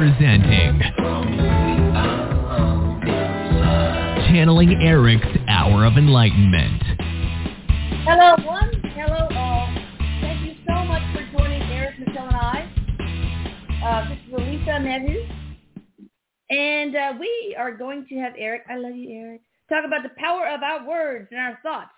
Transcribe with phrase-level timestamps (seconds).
[0.00, 0.80] presenting
[4.32, 6.82] Channeling Erik's Hour of Enlightenment.
[8.08, 8.70] Hello, one.
[8.96, 9.68] Hello, all.
[10.22, 12.72] Thank you so much for joining Erik, Michelle, and I.
[13.84, 15.30] Uh, this is Elisa Medhus.
[16.48, 20.12] And uh, we are going to have Erik, I love you, Erik, talk about the
[20.16, 21.92] power of our words and our thoughts.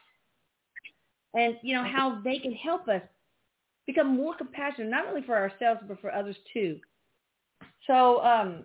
[1.35, 3.03] And, you know, how they can help us
[3.87, 6.81] become more compassionate, not only for ourselves, but for others too.
[7.87, 8.65] So, um,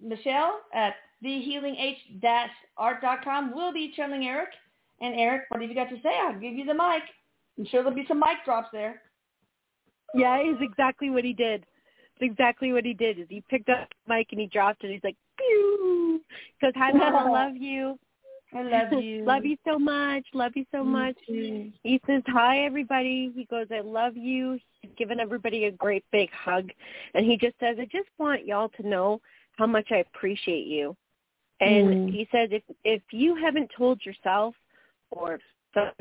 [0.00, 4.50] Michelle at thehealing-art.com will be channeling Erik.
[5.00, 6.12] And Erik, what have you got to say?
[6.22, 7.02] I'll give you the mic.
[7.58, 9.02] I'm sure there'll be some mic drops there.
[10.14, 11.66] Yeah, it's exactly what he did.
[12.16, 13.18] It's exactly what he did.
[13.18, 14.92] Is he picked up the mic and he dropped it.
[14.92, 16.20] He's like, pew.
[16.60, 17.98] He goes, hi, Mom, I love you.
[18.54, 19.24] I love you.
[19.24, 20.24] love you so much.
[20.32, 21.16] Love you so much.
[21.26, 21.72] too.
[21.82, 23.32] He says, hi, everybody.
[23.34, 24.58] He goes, I love you.
[24.80, 26.70] He's giving everybody a great big hug.
[27.14, 29.20] And he just says, I just want y'all to know
[29.52, 30.96] how much I appreciate you.
[31.60, 32.12] And Mm.
[32.12, 34.54] he says, if if you haven't told yourself
[35.10, 35.38] or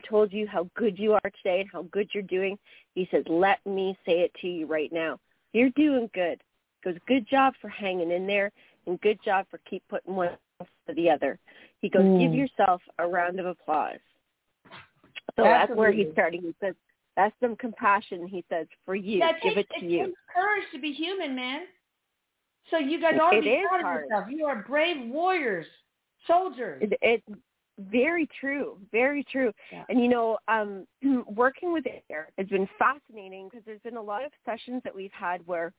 [0.08, 2.58] told you how good you are today and how good you're doing,
[2.96, 5.20] he says, let me say it to you right now.
[5.54, 6.42] You're doing good.
[6.84, 8.52] He goes, good job for hanging in there
[8.88, 10.38] and good job for keep putting one
[10.88, 11.40] to the other.
[11.84, 12.38] He goes, give Mm.
[12.38, 14.00] yourself a round of applause.
[15.36, 16.42] So that's where he's starting.
[16.42, 16.76] He says,
[17.18, 19.20] that's some compassion, he says, for you.
[19.20, 20.06] That Give takes, it to it you.
[20.06, 21.64] takes courage to be human, man.
[22.72, 24.04] So you guys ought to It be proud of hard.
[24.06, 24.26] yourself.
[24.32, 25.68] You are brave warriors,
[26.26, 26.82] soldiers.
[26.82, 27.40] It, it's
[27.92, 29.52] very true, very true.
[29.72, 29.84] Yeah.
[29.90, 30.88] And you know, um,
[31.36, 35.12] working with Erik has been fascinating because there's been a lot of sessions that we've
[35.12, 35.74] had where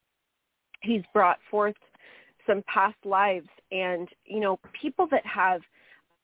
[0.82, 1.76] he's brought forth
[2.46, 5.62] some past lives and you know people that have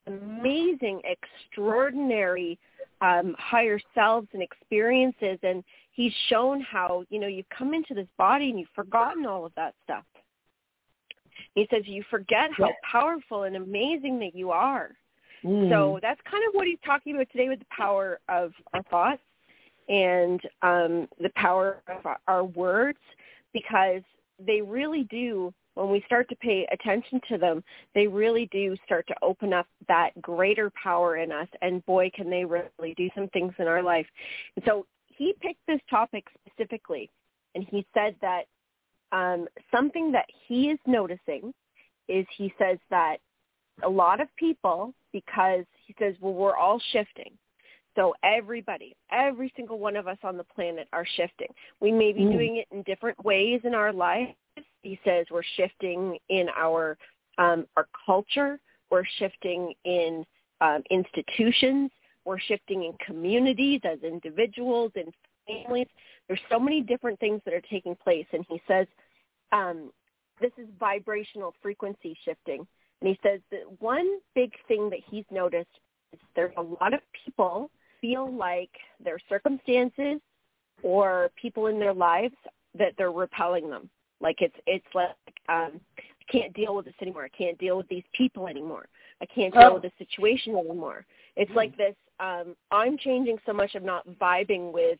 [0.06, 2.58] amazing, extraordinary
[3.00, 8.08] um, higher selves and experiences, and he's shown how you know you've come into this
[8.18, 10.04] body and you've forgotten all of that stuff.
[11.54, 14.90] He says you forget how powerful and amazing that you are.
[15.44, 15.70] Mm.
[15.70, 19.22] So that's kind of what he's talking about today with the power of our thoughts
[19.88, 22.98] and um, the power of our, our words
[23.52, 24.02] because
[24.44, 27.62] they really do, when we start to pay attention to them,
[27.94, 31.48] they really do start to open up that greater power in us.
[31.62, 34.06] And boy, can they really do some things in our life.
[34.56, 37.10] And so he picked this topic specifically,
[37.54, 38.44] and he said that
[39.12, 41.52] um, something that he is noticing
[42.08, 43.18] is he says that
[43.84, 47.32] a lot of people because he says, well, we're all shifting.
[47.96, 51.48] So everybody, every single one of us on the planet are shifting.
[51.80, 52.32] We may be Mm.
[52.32, 54.32] doing it in different ways in our lives.
[54.82, 56.96] He says we're shifting in our
[57.38, 58.58] um, our culture.
[58.90, 60.24] We're shifting in
[60.60, 61.90] um, institutions.
[62.24, 65.12] We're shifting in communities as individuals and
[65.46, 65.86] families.
[66.28, 68.26] There's so many different things that are taking place.
[68.32, 68.86] And he says
[69.52, 69.90] um,
[70.40, 72.66] this is vibrational frequency shifting.
[73.00, 75.70] And he says that one big thing that he's noticed
[76.12, 77.70] is there's a lot of people
[78.00, 78.70] feel like
[79.02, 80.20] their circumstances
[80.82, 82.34] or people in their lives
[82.78, 83.88] that they're repelling them.
[84.20, 85.10] Like it's it's like
[85.48, 87.24] um, I can't deal with this anymore.
[87.24, 88.86] I can't deal with these people anymore.
[89.20, 89.74] I can't deal Oh.
[89.74, 91.04] with this situation anymore.
[91.36, 91.94] It's like this.
[92.18, 93.74] Um, I'm changing so much.
[93.74, 94.98] I'm not vibing with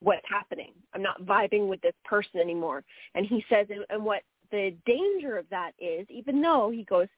[0.00, 0.72] what's happening.
[0.94, 2.84] I'm not vibing with this person anymore.
[3.14, 7.08] And he says, and, and what the danger of that is, even though he goes,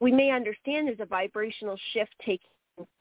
[0.00, 2.50] we may understand there's a vibrational shift taking.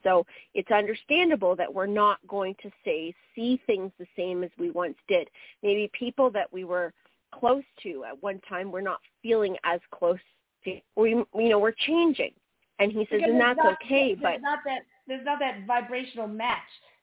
[0.04, 4.70] So it's understandable that we're not going to say see things the same as we
[4.70, 5.30] once did.
[5.62, 6.94] Maybe people that we were
[7.34, 10.20] close to at one time we're not feeling as close
[10.66, 10.80] to.
[10.96, 12.32] We you know we're changing,
[12.80, 14.14] and he says, Because and that's not- okay.
[14.14, 16.60] There's But not that there's not that vibrational match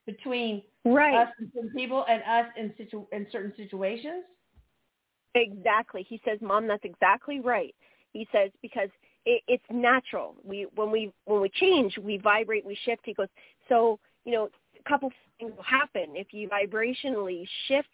[0.07, 4.25] between right, us and some people and us in situ in certain situations.
[5.35, 6.03] Exactly.
[6.03, 7.75] He says, "Mom, that's exactly right."
[8.13, 8.89] He says because
[9.27, 10.35] it, it's natural.
[10.45, 13.03] We when we when we change, we vibrate, we shift.
[13.05, 13.29] He goes,
[13.69, 14.49] so you know,
[14.79, 17.89] a couple things will happen if you vibrationally shift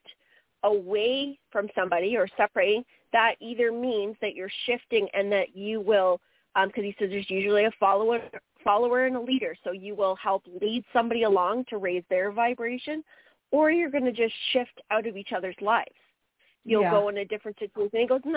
[0.62, 2.84] away from somebody or separating.
[3.12, 6.20] That either means that you're shifting and that you will,
[6.54, 8.20] um, because he says there's usually a follower
[8.64, 13.04] follower and a leader, so you will help lead somebody along to raise their vibration,
[13.52, 15.94] or you're going to just shift out of each other's lives
[16.66, 16.90] you'll Yeah.
[16.90, 17.90] go in a different situation.
[17.94, 18.36] And he goes, and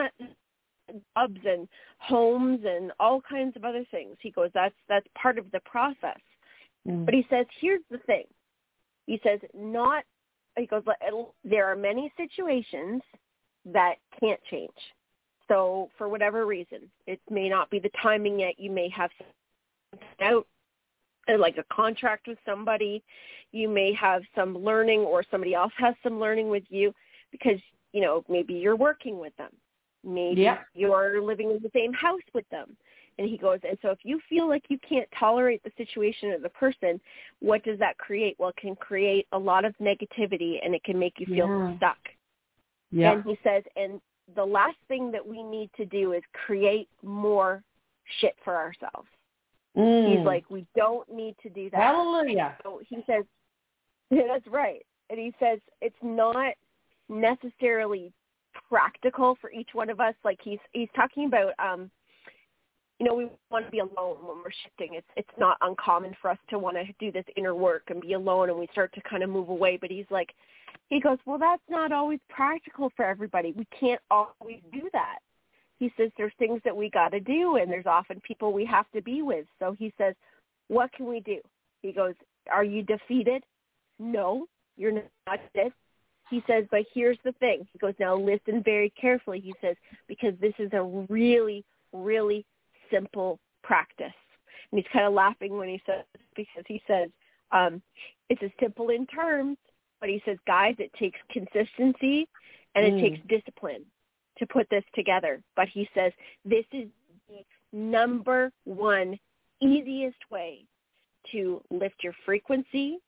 [1.15, 4.15] jobs and homes and all kinds of other things.
[4.19, 6.19] He goes, that's that's part of the process.
[6.87, 7.05] Mm.
[7.05, 8.25] But he says, here's the thing.
[9.05, 10.03] He says, not.
[10.57, 10.83] He goes,
[11.43, 13.01] there are many situations
[13.65, 14.71] that can't change.
[15.47, 18.59] So for whatever reason, it may not be the timing yet.
[18.59, 19.09] You may have
[20.21, 20.45] out
[21.37, 23.03] like a contract with somebody.
[23.51, 26.93] You may have some learning or somebody else has some learning with you
[27.31, 27.59] because
[27.93, 29.51] you know, maybe you're working with them.
[30.03, 30.65] Maybe Yep.
[30.73, 32.75] you're living in the same house with them.
[33.17, 36.39] And he goes, and so if you feel like you can't tolerate the situation or
[36.39, 37.01] the person,
[37.39, 38.37] what does that create?
[38.39, 41.75] Well, it can create a lot of negativity and it can make you feel Yeah.
[41.77, 41.97] stuck.
[42.91, 43.11] Yeah.
[43.11, 44.01] And he says, and
[44.35, 47.61] the last thing that we need to do is create more
[48.19, 49.09] shit for ourselves.
[49.75, 50.17] Mm.
[50.17, 51.81] He's like, we don't need to do that.
[51.81, 52.57] Hallelujah.
[52.63, 53.25] So he says,
[54.11, 54.85] yeah, that's right.
[55.09, 56.53] And he says it's not
[57.09, 58.13] necessarily
[58.67, 60.15] practical for each one of us.
[60.23, 61.89] Like he's he's talking about, um,
[62.99, 64.95] you know, we want to be alone when we're shifting.
[64.95, 68.13] It's it's not uncommon for us to want to do this inner work and be
[68.13, 69.77] alone, and we start to kind of move away.
[69.79, 70.33] But he's like,
[70.89, 73.53] he goes, well, that's not always practical for everybody.
[73.55, 75.19] We can't always do that.
[75.77, 78.85] He says there's things that we got to do, and there's often people we have
[78.93, 79.45] to be with.
[79.59, 80.13] So he says,
[80.67, 81.39] what can we do?
[81.81, 82.15] He goes,
[82.51, 83.43] are you defeated?
[83.97, 84.45] No,
[84.75, 85.71] you're not dead.
[86.29, 87.67] He says, but here's the thing.
[87.73, 89.39] He goes, now listen very carefully.
[89.39, 89.75] He says,
[90.07, 92.45] because this is a really, really
[92.91, 94.13] simple practice.
[94.71, 96.03] And he's kind of laughing when he says
[96.35, 97.09] because he says,
[97.51, 97.81] um,
[98.29, 99.57] it's as simple in terms,
[99.99, 102.27] but he says, guys, it takes consistency
[102.75, 103.01] and it Mm.
[103.01, 103.83] takes discipline
[104.37, 105.41] to put this together.
[105.55, 106.13] But he says,
[106.45, 106.87] this is
[107.27, 107.43] the
[107.73, 109.19] number one
[109.61, 110.65] easiest way
[111.31, 112.99] to lift your frequency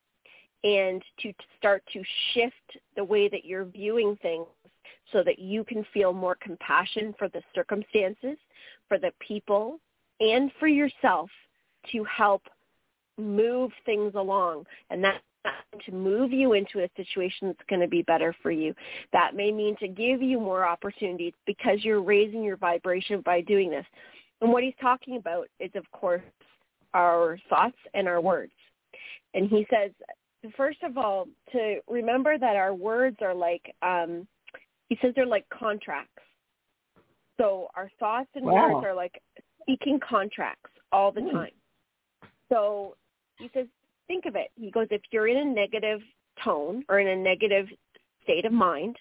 [0.64, 2.04] and to start to
[2.34, 4.46] shift the way that you're viewing things
[5.12, 8.38] so that you can feel more compassion for the circumstances,
[8.88, 9.80] for the people,
[10.20, 11.30] and for yourself
[11.92, 12.44] to help
[13.18, 14.66] move things along.
[14.90, 15.22] And that
[15.86, 18.76] to move you into a situation that's going to be better for you.
[19.12, 23.72] That may mean to give you more opportunities because you're raising your vibration by doing
[23.72, 23.86] this.
[24.42, 26.22] And what he's talking about is, of course,
[26.94, 28.52] our thoughts and our words.
[29.34, 29.92] And he says,
[30.56, 34.28] first of all, to remember that our words are like, um,
[34.90, 36.24] he says they're like contracts.
[37.40, 38.74] So our thoughts and Wow.
[38.74, 39.22] words are like
[39.62, 41.32] speaking contracts all the Hmm.
[41.32, 41.54] time.
[42.50, 42.98] So
[43.38, 43.68] he says,
[44.08, 44.52] think of it.
[44.56, 46.04] He goes, if you're in a negative
[46.44, 47.70] tone or in a negative
[48.24, 49.00] state of mind,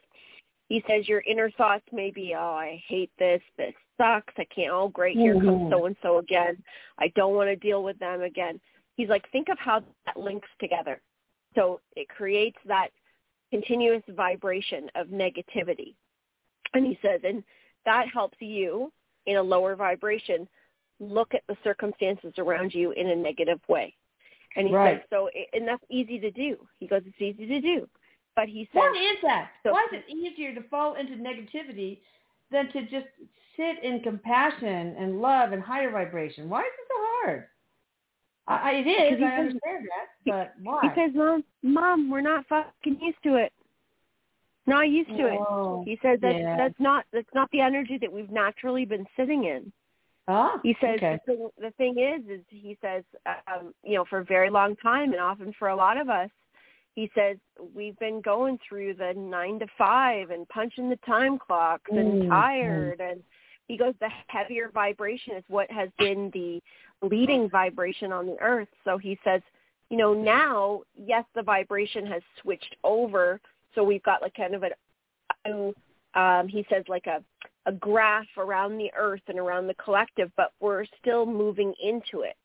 [0.69, 3.43] he says your inner thoughts may be, oh, I hate this.
[3.57, 4.33] This sucks.
[4.39, 4.73] I can't.
[4.73, 5.17] Oh, great.
[5.17, 5.71] Here comes Mhm.
[5.71, 6.63] so and so again.
[6.99, 8.61] I don't want to deal with them again.
[8.97, 11.03] He's like, think of how that links together.
[11.55, 12.89] So it creates that
[13.51, 15.95] continuous vibration of negativity.
[16.75, 17.43] And he says, and
[17.85, 18.93] that helps you
[19.27, 20.49] in a lower vibration
[21.01, 23.95] look at the circumstances around you in a negative way.
[24.57, 24.99] And he Right.
[25.01, 26.67] says, so, and that's easy to do.
[26.79, 27.89] He goes, it's easy to do.
[28.37, 29.51] But he says, what is that?
[29.63, 32.01] So- Why is it easier to fall into negativity
[32.51, 33.07] than to just
[33.57, 36.49] sit in compassion and love and higher vibration?
[36.49, 37.49] Why is it so hard?
[38.55, 39.19] I, it is.
[39.19, 40.81] Because I understand that, but why?
[40.83, 43.53] he says, mom, mom, we're not fucking used to it.
[44.67, 45.39] Not used to it.
[45.41, 46.57] Oh, He says that's yeah.
[46.57, 49.73] that's not that's not the energy that we've naturally been sitting in.
[50.29, 51.19] Ah, He says okay.
[51.27, 54.77] the, thing, the thing is, is he says, um, you know, for a very long
[54.77, 56.31] time, and often for a lot of us,
[56.95, 57.37] he says
[57.75, 62.29] we've been going through the nine to five and punching the time clocks and Mhm.
[62.29, 63.23] tired, and
[63.77, 66.61] goes the heavier vibration is what has been the
[67.03, 68.69] leading vibration on the earth.
[68.85, 69.43] So he says,
[69.89, 73.41] you know, now yes, the vibration has switched over,
[73.75, 75.73] so we've got like kind of a,
[76.19, 77.23] um, he says like a
[77.67, 82.37] a graph around the earth and around the collective, but we're still moving into it.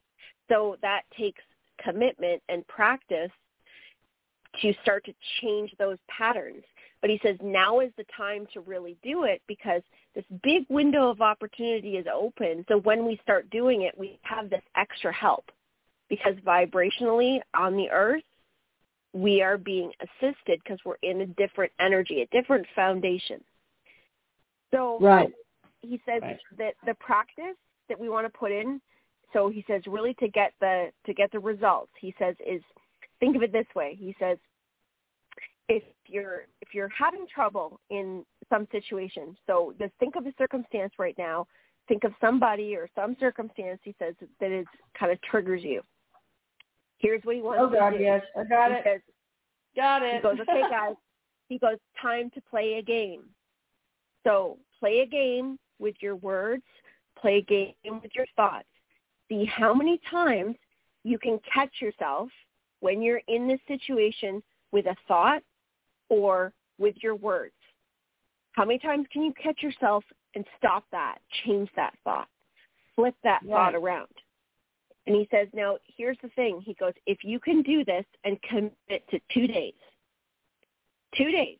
[0.50, 1.42] So that takes
[1.84, 3.32] commitment and practice
[4.62, 6.64] to start to change those patterns.
[7.06, 9.84] But he says now is the time to really do it because
[10.16, 12.66] this big window of opportunity is open.
[12.68, 15.52] So when we start doing it, we have this extra help
[16.10, 18.24] because vibrationally on the earth,
[19.14, 23.40] we are being assisted because we're in a different energy, a different foundation.
[24.72, 25.34] So um, Right.
[25.84, 26.40] he says Right.
[26.58, 27.56] that the practice
[27.88, 28.82] that we want to put in
[29.32, 32.64] so he says really to get the to get the results he says is
[33.20, 34.40] think of it this way he says
[35.68, 40.94] if you're if you're having trouble in some situation so just think of a circumstance
[41.00, 41.48] right now
[41.88, 44.66] think of somebody or some circumstance he says that is
[44.98, 45.82] kind of triggers you
[46.98, 48.84] here's what he wants Oh to God, do yes, I got he it.
[48.86, 49.02] says
[49.76, 50.96] Got he goes, okay, guys.
[51.48, 53.22] He goes, time to play a game.
[54.24, 56.64] So play a game with your words,
[57.22, 58.66] play a game with your thoughts.
[59.30, 60.56] See how many times
[61.04, 62.30] you can catch yourself
[62.80, 64.42] when you're in this situation
[64.72, 65.44] with a thought
[66.10, 67.54] or with your words.
[68.54, 72.28] How many times can you catch yourself and stop that, change that thought,
[72.96, 74.10] flip that thought around?
[75.08, 76.62] And he says, now here's the thing.
[76.66, 79.74] He goes, if you can do this and commit to two days,
[81.18, 81.58] two days,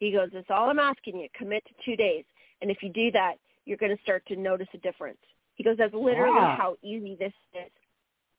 [0.00, 1.28] He goes, that's all I'm asking you.
[1.38, 2.24] Commit to two days.
[2.60, 3.34] And if you do that,
[3.66, 5.18] you're going to start to notice a difference.
[5.54, 6.56] He goes, that's literally Wow.
[6.58, 7.70] how easy this is.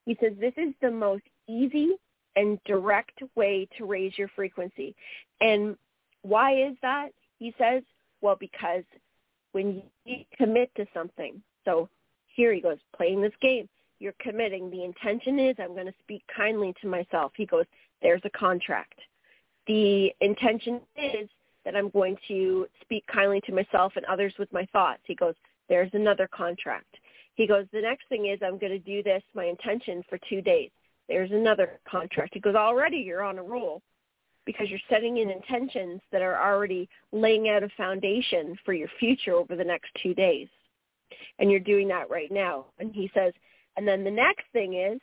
[0.05, 1.91] He says, this is the most easy
[2.35, 4.95] and direct way to raise your frequency.
[5.41, 5.77] And
[6.21, 7.09] why is that?
[7.39, 7.83] He says,
[8.21, 8.83] well, because
[9.51, 11.89] when you commit to something, so
[12.27, 13.67] here he goes, playing this game,
[13.99, 14.69] you're committing.
[14.69, 17.31] The intention is I'm going to speak kindly to myself.
[17.35, 17.65] He goes,
[18.01, 18.99] there's a contract.
[19.67, 21.29] The intention is
[21.63, 25.01] that I'm going to speak kindly to myself and others with my thoughts.
[25.05, 25.35] He goes,
[25.69, 26.97] there's another contract.
[27.35, 30.41] He goes, the next thing is I'm going to do this, my intention, for two
[30.41, 30.69] days.
[31.07, 32.33] There's another contract.
[32.33, 33.81] He goes, already you're on a roll
[34.45, 39.33] because you're setting in intentions that are already laying out a foundation for your future
[39.33, 40.47] over the next two days.
[41.39, 42.65] And you're doing that right now.
[42.79, 43.33] And he says,
[43.77, 44.99] and then the next thing is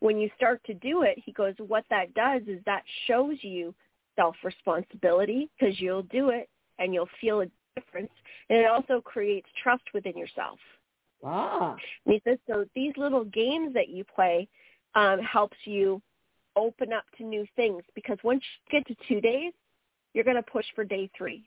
[0.00, 3.74] when you start to do it, he goes, what that does is that shows you
[4.16, 7.46] self-responsibility because you'll do it and you'll feel a
[7.76, 8.10] difference.
[8.48, 10.58] And it also creates trust within yourself.
[11.24, 11.76] Ah.
[12.06, 14.48] And he says, so these little games that you play
[14.94, 16.00] um, helps you
[16.56, 19.52] open up to new things because once you get to two days,
[20.14, 21.44] you're going to push for day three.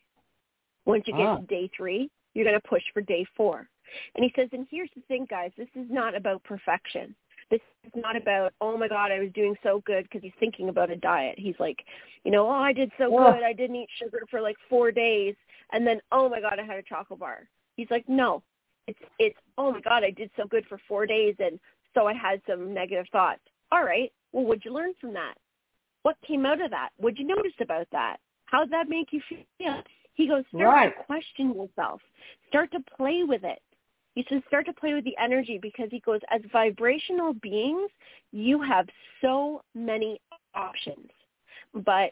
[0.85, 1.37] Once you get Ah.
[1.37, 3.69] to day three, you're going to push for day four.
[4.15, 7.15] And he says, and here's the thing, guys, this is not about perfection.
[7.51, 10.69] This is not about, oh my God, I was doing so good because he's thinking
[10.69, 11.37] about a diet.
[11.37, 11.85] He's like,
[12.23, 13.33] you know, oh, I did so Ugh.
[13.33, 13.43] good.
[13.43, 15.35] I didn't eat sugar for like four days.
[15.71, 17.49] And then, oh my God, I had a chocolate bar.
[17.75, 18.41] He's like, no,
[18.87, 21.35] it's, it's, oh my God, I did so good for four days.
[21.39, 21.59] And
[21.93, 23.41] so I had some negative thoughts.
[23.71, 24.11] All right.
[24.31, 25.35] Well, what'd you learn from that?
[26.03, 26.89] What came out of that?
[26.97, 28.17] What'd you notice about that?
[28.45, 29.83] How'd that make you feel?
[30.15, 30.97] He goes, start Right.
[30.97, 32.01] to question yourself.
[32.49, 33.61] Start to play with it.
[34.15, 37.89] He says, start to play with the energy because he goes, as vibrational beings,
[38.31, 38.87] you have
[39.21, 40.21] so many
[40.53, 41.09] options.
[41.73, 42.11] But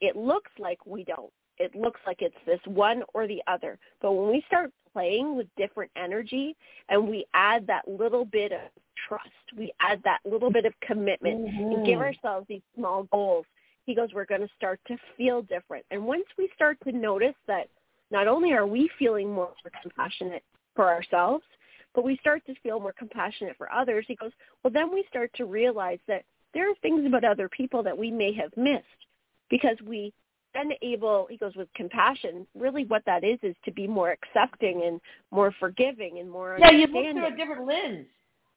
[0.00, 1.32] it looks like we don't.
[1.58, 3.78] It looks like it's this one or the other.
[4.00, 6.56] But when we start playing with different energy
[6.88, 8.60] and we add that little bit of
[9.06, 11.84] trust, we add that little bit of commitment and mm-hmm.
[11.84, 13.44] give ourselves these small goals,
[13.84, 15.84] he goes, we're going to start to feel different.
[15.90, 17.68] And once we start to notice that
[18.10, 19.50] not only are we feeling more
[19.82, 20.42] compassionate
[20.74, 21.44] for ourselves,
[21.94, 24.32] but we start to feel more compassionate for others, he goes,
[24.64, 26.24] well, then we start to realize that
[26.54, 28.84] there are things about other people that we may have missed
[29.50, 30.14] because we
[30.56, 34.84] then able, he goes, with compassion, really what that is is to be more accepting
[34.84, 38.06] and more forgiving and more Yeah, you look through a different lens.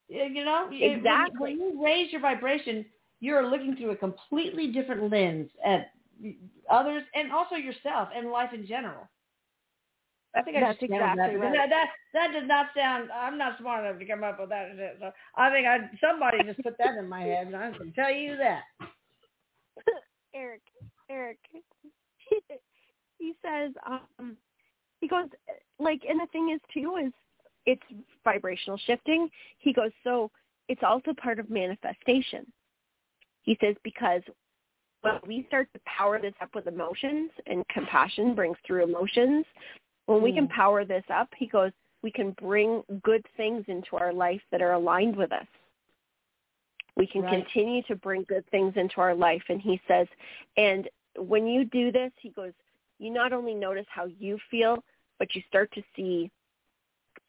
[0.07, 1.55] You know, You- when you- Exactly.
[1.55, 2.85] When you raise your vibration,
[3.19, 5.91] you're looking through a completely different lens at
[6.69, 9.07] others and also yourself and life in general.
[10.35, 11.41] I think I That's just exactly that.
[11.41, 11.53] right.
[11.53, 13.09] That, that that does not sound.
[13.11, 14.69] I'm not smart enough to come up with that.
[14.99, 18.11] So I think I somebody just put that in my head, and I can tell
[18.11, 18.63] you that.
[20.35, 20.61] Erik,
[21.09, 21.39] Erik,
[23.19, 24.37] he says, um,
[25.01, 25.27] he goes,
[25.79, 27.13] like, and the thing is too is
[27.65, 29.29] it's vibrational shifting.
[29.57, 30.31] He goes, so
[30.67, 32.45] it's also part of manifestation.
[33.43, 34.21] He says because
[35.01, 39.45] when we start to power this up with emotions and compassion brings through emotions,
[40.07, 40.51] when we can Mm.
[40.51, 41.71] power this up, he goes,
[42.01, 45.47] we can bring good things into our life that are aligned with us.
[46.95, 47.43] We can Right.
[47.43, 49.43] continue to bring good things into our life.
[49.49, 50.07] And he says,
[50.57, 52.53] and when you do this, he goes,
[52.99, 54.83] you not only notice how you feel,
[55.17, 56.29] but you start to see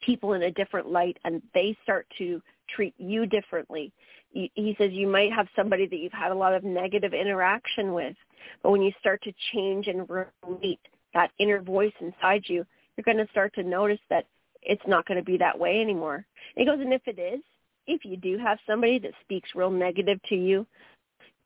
[0.01, 2.41] people in a different light and they start to
[2.73, 3.91] treat you differently.
[4.31, 8.15] He says you might have somebody that you've had a lot of negative interaction with,
[8.63, 10.79] but when you start to change and relate
[11.13, 14.25] that inner voice inside you, you're going to start to notice that
[14.61, 16.15] it's not going to be that way anymore.
[16.15, 17.41] And he goes, and if it is,
[17.87, 20.65] if you do have somebody that speaks real negative to you,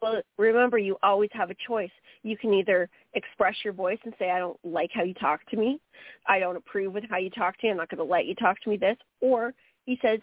[0.05, 1.89] well, remember you always have a choice.
[2.21, 5.57] You can either express your voice and say, I don't like how you talk to
[5.57, 5.79] me.
[6.27, 7.71] I don't approve with how you talk to me.
[7.71, 8.97] I'm not going to let you talk to me this.
[9.19, 9.53] Or
[9.85, 10.19] he says,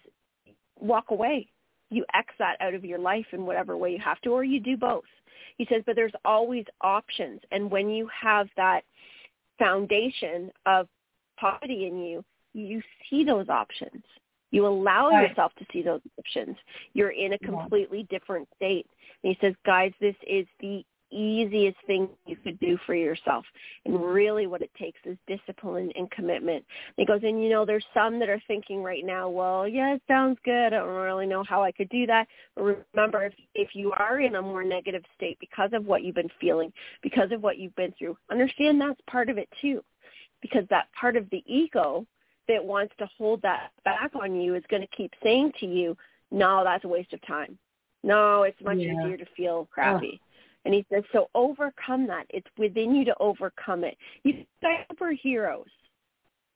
[0.79, 1.49] walk away.
[1.89, 4.61] You X that out of your life in whatever way you have to, or you
[4.61, 5.03] do both.
[5.57, 7.41] He says, but there's always options.
[7.51, 8.81] And when you have that
[9.59, 10.87] foundation of
[11.37, 12.23] poverty in you,
[12.53, 14.03] you see those options.
[14.51, 15.29] You allow Right.
[15.29, 16.55] yourself to see those options.
[16.93, 17.47] You're in a Yeah.
[17.47, 18.87] completely different state.
[19.23, 23.45] And he says, guys, this is the easiest thing you could do for yourself.
[23.85, 26.65] And really what it takes is discipline and commitment.
[26.65, 29.93] And he goes, and you know, there's some that are thinking right now, well, yeah,
[29.93, 30.67] it sounds good.
[30.67, 32.27] I don't really know how I could do that.
[32.55, 36.15] But remember, if, if you are in a more negative state because of what you've
[36.15, 39.83] been feeling, because of what you've been through, understand that's part of it too.
[40.41, 42.05] Because that part of the ego
[42.49, 45.95] that wants to hold that back on you is going to keep saying to you,
[46.31, 47.57] no, that's a waste of time.
[48.03, 48.93] No, it's much Yeah.
[48.93, 50.21] easier to feel crappy.
[50.65, 52.25] And he says, so overcome that.
[52.29, 53.97] It's within you to overcome it.
[54.23, 55.69] You are superheroes.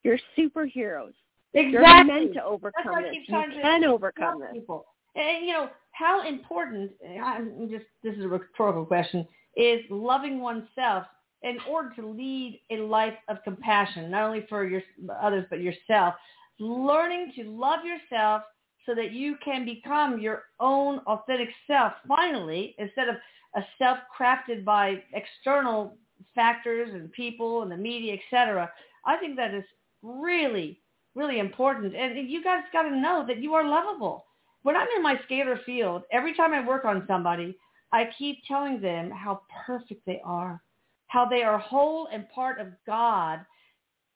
[0.02, 1.14] You're superheroes.
[1.54, 1.72] Exactly.
[1.72, 3.14] You're meant to overcome That's why I this.
[3.28, 4.52] You to can overcome this.
[4.52, 4.86] people.
[5.14, 6.92] And you know how important.
[7.22, 9.26] I'm just this is a rhetorical question.
[9.56, 11.04] Is loving oneself
[11.42, 14.82] in order to lead a life of compassion, not only for your
[15.20, 16.14] others but yourself.
[16.60, 18.42] Learning to love yourself
[18.88, 21.92] so that you can become your own authentic self.
[22.08, 23.16] Finally, instead of
[23.54, 25.94] a self crafted by external
[26.34, 28.72] factors and people and the media, etc.
[29.04, 29.64] I think that is
[30.02, 30.80] really,
[31.14, 31.94] really important.
[31.94, 34.24] And you guys got to know that you are lovable.
[34.62, 37.58] When I'm in my scalar field, every time I work on somebody,
[37.92, 40.62] I keep telling them how perfect they are,
[41.08, 43.40] how they are whole and part of God,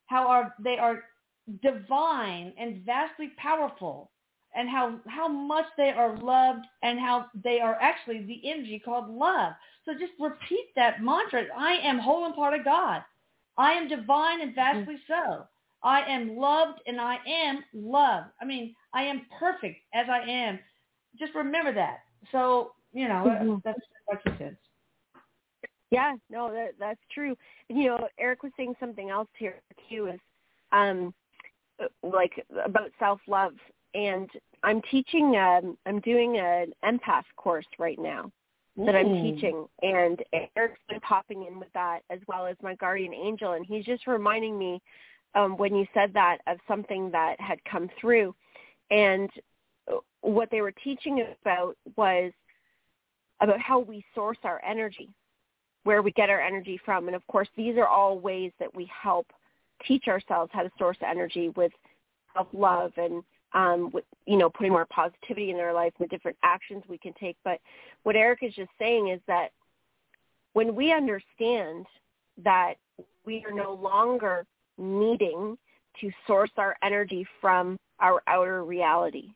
[0.06, 1.04] how are they are
[1.62, 4.10] divine and vastly powerful,
[4.54, 9.08] and how how much they are loved and how they are actually the energy called
[9.08, 9.52] love.
[9.84, 11.44] So just repeat that mantra.
[11.56, 13.02] I am whole and part of God.
[13.56, 15.46] I am divine and vastly so.
[15.82, 18.24] I am loved and I am love.
[18.40, 20.58] I mean, I am perfect as I am.
[21.18, 22.00] Just remember that.
[22.30, 23.62] So, you know, Mhm.
[23.64, 24.56] that's what said.
[25.90, 27.36] Yeah, no, that that's true.
[27.68, 30.20] You know, Erik was saying something else here too is
[30.72, 31.14] um
[32.02, 33.54] like about self love
[33.94, 34.28] and
[34.62, 38.30] I'm teaching um I'm doing an empath course right now
[38.76, 39.22] that I'm Mm.
[39.22, 40.22] teaching and
[40.56, 44.06] Erik's been popping in with that as well as my guardian angel and he's just
[44.06, 44.80] reminding me
[45.34, 48.34] um when you said that of something that had come through
[48.90, 49.30] and
[50.22, 52.32] what they were teaching about was
[53.40, 55.08] about how we source our energy
[55.84, 57.08] where we get our energy from.
[57.08, 59.26] And of course, these are all ways that we help
[59.84, 61.72] teach ourselves how to source energy with
[62.34, 66.36] self-love and, um, with, you know, putting more positivity in their life and the different
[66.42, 67.36] actions we can take.
[67.44, 67.60] But
[68.02, 69.50] what Erik is just saying is that
[70.54, 71.86] when we understand
[72.42, 72.74] that
[73.24, 74.46] we are no longer
[74.78, 75.56] needing
[76.00, 79.34] to source our energy from our outer reality,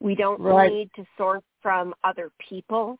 [0.00, 0.70] we don't Right.
[0.70, 2.98] need to source from other people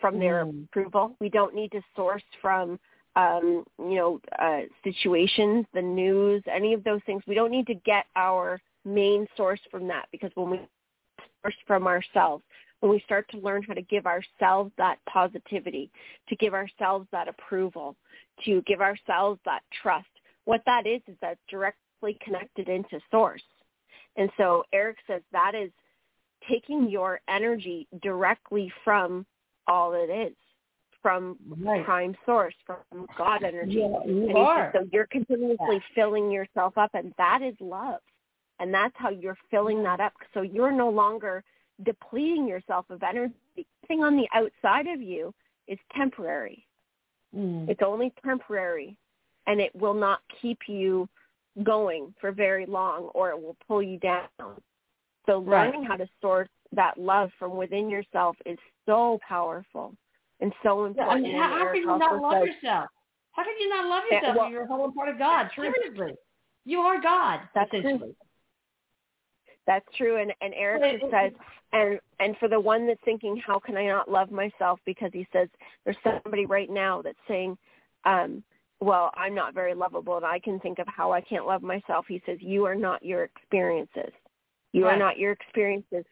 [0.00, 0.64] from their Mm.
[0.64, 1.16] approval.
[1.20, 2.78] We don't need to source from
[3.16, 7.22] um, you know uh, situations, the news, any of those things.
[7.26, 10.60] We don't need to get our main source from that because when we
[11.42, 12.44] source from ourselves,
[12.80, 15.90] when we start to learn how to give ourselves that positivity,
[16.28, 17.96] to give ourselves that approval,
[18.44, 20.06] to give ourselves that trust,
[20.44, 23.42] what that is is that's directly connected into source.
[24.16, 25.70] And so Erik says that is
[26.48, 29.26] taking your energy directly from
[29.66, 30.36] all it is,
[31.02, 31.84] from Right.
[31.84, 33.80] prime source, from God energy.
[33.80, 34.70] Yeah, you And are.
[34.72, 38.00] says, so you're continuously filling yourself up, and that is love.
[38.58, 40.12] And that's how you're filling that up.
[40.34, 41.44] So you're no longer
[41.84, 43.34] depleting yourself of energy.
[43.84, 45.34] Everything on the outside of you
[45.68, 46.66] is temporary.
[47.36, 47.68] Mm.
[47.68, 48.96] It's only temporary,
[49.46, 51.08] and it will not keep you
[51.62, 54.28] going for very long, or it will pull you down.
[55.26, 55.66] So Right.
[55.66, 59.94] learning how to source that love from within yourself is so powerful
[60.40, 61.22] and so Yeah, I important.
[61.24, 62.88] mean, how, how can you not love says- yourself?
[63.32, 65.50] How can you not love Yeah, yourself well, if you're a whole part of God?
[65.54, 66.14] Seriously.
[66.64, 68.14] You are God, That's true.
[69.66, 71.32] That's true, and and Erik just says,
[71.72, 74.78] and and for the one that's thinking, how can I not love myself?
[74.86, 75.48] Because he says
[75.84, 77.58] there's somebody right now that's saying,
[78.04, 78.44] um,
[78.80, 82.06] well, I'm not very lovable, and I can think of how I can't love myself.
[82.08, 84.12] He says you are not your experiences.
[84.72, 84.94] You Right.
[84.94, 86.04] are not your experiences.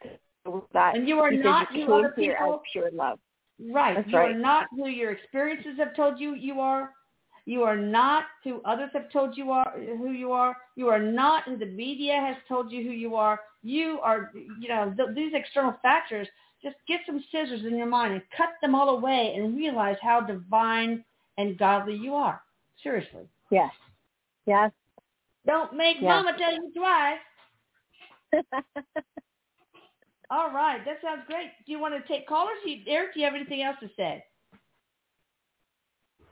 [0.72, 3.18] That And you are not you who other as people pure love.
[3.60, 3.96] Right.
[3.96, 6.92] That's you are not who your experiences have told you you are.
[7.46, 10.56] You are not who others have told you are who you are.
[10.76, 13.40] You are not who the media has told you who you are.
[13.62, 16.26] You are, you know, th- these external factors.
[16.62, 20.20] Just get some scissors in your mind and cut them all away and realize how
[20.20, 21.04] divine
[21.36, 22.40] and godly you are.
[22.82, 23.28] Seriously.
[23.50, 23.70] Yes.
[24.46, 24.70] Yes.
[25.46, 26.22] Don't make Yeah.
[26.22, 27.18] mama tell you twice.
[30.30, 30.82] All right.
[30.86, 31.50] That sounds great.
[31.66, 32.56] Do you want to take callers?
[32.64, 34.24] You- Erik, do you have anything else to say?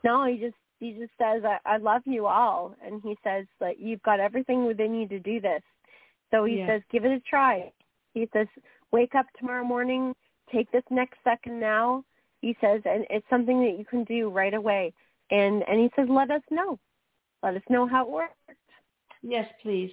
[0.03, 3.79] No, he just he just says I, I love you all, and he says that
[3.79, 5.61] you've got everything within you to do this.
[6.29, 6.67] So he Yeah.
[6.67, 7.71] says, give it a try.
[8.13, 8.47] He says,
[8.91, 10.13] wake up tomorrow morning,
[10.51, 12.03] take this next second now.
[12.41, 14.93] He says, and it's something that you can do right away.
[15.31, 16.77] And and he says, let us know,
[17.41, 18.33] let us know how it works.
[19.21, 19.91] Yes, please.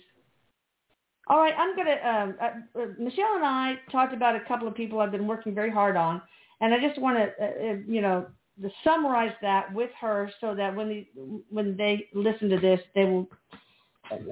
[1.28, 1.98] All right, I'm gonna.
[2.04, 5.54] Um, uh, uh, Michelle and I talked about a couple of people I've been working
[5.54, 6.20] very hard on,
[6.60, 8.26] and I just want to, uh, uh, you know,
[8.62, 11.08] to summarize that with her so that when they
[11.50, 13.28] when they listen to this, they will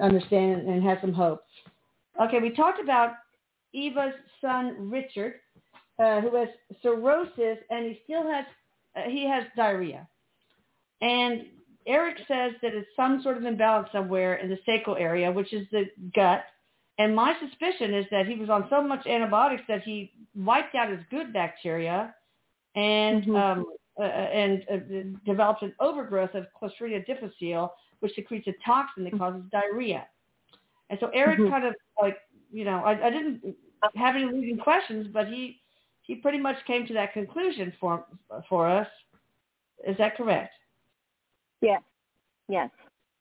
[0.01, 1.45] understand and have some hope.
[2.21, 3.13] Okay, we talked about
[3.73, 5.35] Eva's son Richard,
[5.99, 6.49] uh, who has
[6.83, 8.45] cirrhosis, and he still has
[8.97, 10.07] uh, he has diarrhea,
[11.01, 11.47] and
[11.87, 15.67] Erik says that it's some sort of imbalance somewhere in the sacral area, which is
[15.73, 16.45] the gut.
[16.99, 20.91] And my suspicion is that he was on so much antibiotics that he wiped out
[20.91, 22.15] his good bacteria
[22.75, 23.37] and Mhm.
[23.37, 23.67] um,
[23.99, 24.77] uh, and uh,
[25.27, 30.07] develops an overgrowth of Clostridia difficile, which secretes a toxin that causes diarrhea.
[30.91, 31.51] And so Erik Mhm.
[31.51, 32.19] kind of like,
[32.51, 33.57] you know, I, I didn't
[33.97, 35.61] have any leading questions, but he
[36.03, 38.07] he pretty much came to that conclusion for
[38.49, 38.89] for us.
[39.87, 40.55] Is that correct?
[41.61, 41.83] Yes.
[42.49, 42.71] Yes.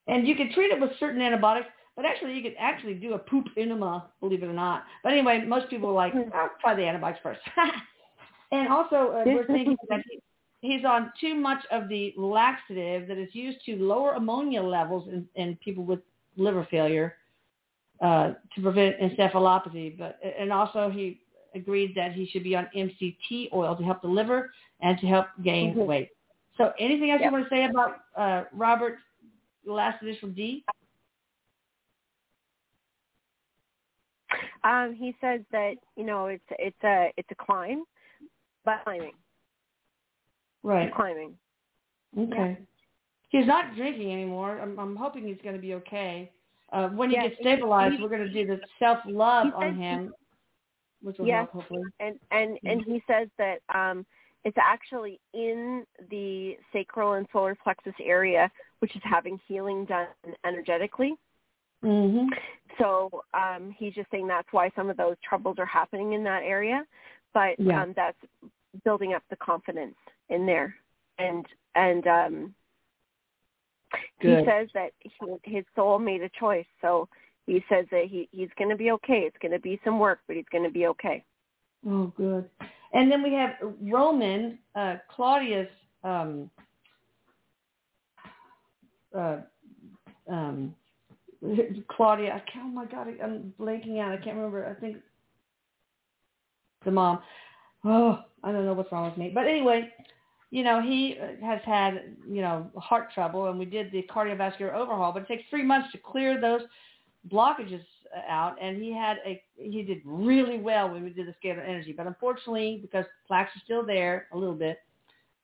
[0.08, 3.20] And you can treat it with certain antibiotics, but actually you can actually do a
[3.20, 4.86] poop enema, believe it or not.
[5.04, 6.34] But anyway, most people are like, Mhm.
[6.34, 7.42] I'll try the antibiotics first.
[8.52, 10.22] and also uh, we're thinking that he,
[10.67, 15.27] he's on too much of the laxative that is used to lower ammonia levels in,
[15.36, 15.99] in people with
[16.36, 17.15] liver failure
[18.01, 19.97] uh, to prevent encephalopathy.
[19.97, 21.21] But and also he
[21.56, 24.51] agreed that he should be on MCT oil to help the liver
[24.82, 25.86] and to help gain Mhm.
[25.86, 26.10] weight.
[26.58, 27.27] So anything else Yep.
[27.27, 28.99] you want to say about uh, Robert,
[29.65, 30.63] last initial D?
[34.63, 37.86] Um, he says that you know it's it's a it's a climb,
[38.65, 39.13] but climbing,
[40.63, 40.93] Right.
[40.93, 41.36] climbing.
[42.17, 42.58] Okay.
[43.30, 44.60] He's not drinking anymore.
[44.60, 46.32] I'm, I'm hoping he's going to be okay.
[46.72, 50.13] Uh, when he gets stabilized, he- we're going to do the self love on him,
[51.02, 51.48] which will Yes.
[51.52, 51.84] help hopefully.
[52.00, 54.06] and and and he says that um
[54.43, 60.08] it's actually in the sacral and solar plexus area which is having healing done
[60.46, 61.15] energetically
[61.84, 62.28] Mm-hmm.
[62.80, 66.43] so um he's just saying that's why some of those troubles are happening in that
[66.43, 66.84] area
[67.34, 67.84] but Yeah.
[67.84, 68.17] um that's
[68.84, 69.96] building up the confidence
[70.30, 70.76] in there
[71.20, 72.54] and and um
[74.22, 74.40] Good.
[74.40, 75.12] he says that he,
[75.44, 77.08] his soul made a choice so
[77.46, 80.20] he says that he he's going to be okay it's going to be some work
[80.28, 81.24] but he's going to be okay
[81.86, 82.50] Oh, good.
[82.94, 85.68] And then we have Roman, uh, Claudia's,
[86.04, 86.50] um,
[89.18, 89.38] uh,
[90.30, 90.76] um,
[91.90, 92.34] Claudia.
[92.34, 94.12] I can't, oh my God, I'm blanking out.
[94.12, 94.66] I can't remember.
[94.66, 94.98] I think
[96.86, 97.20] the mom.
[97.84, 99.32] Oh, I don't know what's wrong with me.
[99.34, 99.92] But anyway,
[100.49, 104.73] you know, he uh, has had, you know, heart trouble, and we did the cardiovascular
[104.73, 106.62] overhaul, but it takes three months to clear those
[107.29, 107.83] blockages
[108.15, 111.67] uh, out, and he had a he did really well when we did the scalar
[111.67, 114.79] energy, but unfortunately, because plaques are still there a little bit,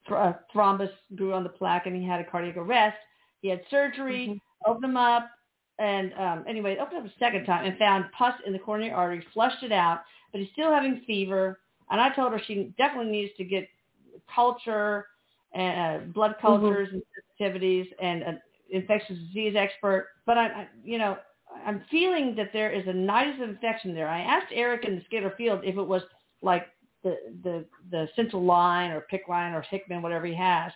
[0.07, 2.97] thr- uh, thrombus grew on the plaque, and he had a cardiac arrest.
[3.41, 5.29] He had surgery, opened them up,
[5.79, 9.25] and um, anyway, opened up a second time and found pus in the coronary artery,
[9.33, 11.59] flushed it out, but he's still having fever.
[11.89, 13.67] And I told her she definitely needs to get
[14.34, 15.08] culture
[15.54, 17.02] and uh, blood cultures and
[17.39, 20.10] sensitivities and an infectious disease expert.
[20.26, 21.17] But I, I, you know,
[21.65, 24.08] I'm feeling that there is a of infection there.
[24.08, 26.02] I asked Erik in the Scalar field if it was
[26.41, 26.67] like
[27.04, 30.71] the the the central line or PICC line or Hickman, whatever he has,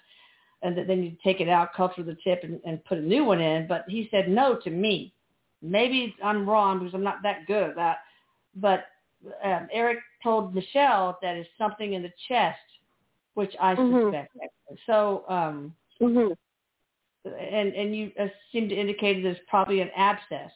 [0.61, 3.23] and that then you take it out, culture the tip, and, and put a new
[3.23, 3.67] one in.
[3.67, 5.13] But he said no to me.
[5.61, 7.97] Maybe I'm wrong because I'm not that good at that.
[8.55, 8.85] But
[9.43, 12.59] um, Erik told Michelle that is something in the chest,
[13.37, 14.05] which I Mhm.
[14.05, 14.33] suspect.
[14.87, 16.31] So, um, hmm
[17.23, 20.51] and and you uh, seem to indicate there's probably an abscess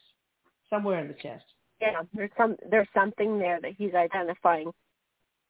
[0.68, 1.46] somewhere in the chest.
[1.80, 4.74] Yeah, there's some there's something there that he's identifying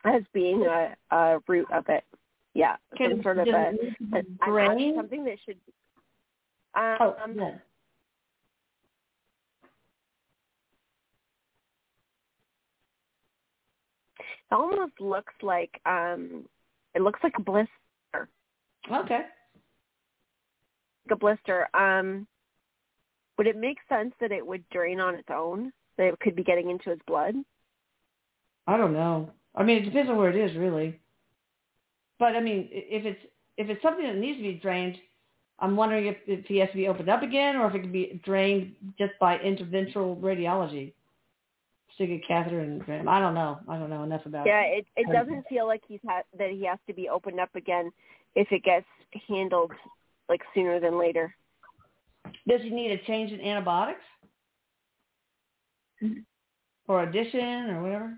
[0.03, 2.03] as being a, a root of it.
[2.53, 4.97] Yeah, Can some sort of a, it need to be a- drained?
[4.97, 5.59] something that should.
[6.73, 7.55] Um, Oh, yeah.
[14.51, 16.45] It almost looks like um,
[16.95, 17.69] it looks like a blister,
[18.91, 19.19] Okay.
[19.19, 21.67] like a blister.
[21.75, 22.27] Um,
[23.37, 25.71] would it make sense that it would drain on its own?
[25.97, 27.35] That it could be getting into his blood?
[28.67, 29.31] I don't know.
[29.55, 30.99] I mean, it depends on where it is, really.
[32.19, 33.19] But I mean, if it's
[33.57, 34.97] if it's something that needs to be drained,
[35.59, 37.91] I'm wondering if, if he has to be opened up again, or if it can
[37.91, 40.93] be drained just by interventional radiology.
[41.95, 43.01] Stick a catheter and drain.
[43.01, 43.09] 'em.
[43.09, 43.59] I don't know.
[43.67, 44.87] I don't know enough about Yeah, it.
[44.95, 47.91] it it doesn't feel like he's had that he has to be opened up again
[48.35, 48.85] if it gets
[49.27, 49.71] handled
[50.29, 51.35] like sooner than later.
[52.47, 54.03] Does he need a change in antibiotics,
[56.87, 58.17] or addition, or whatever?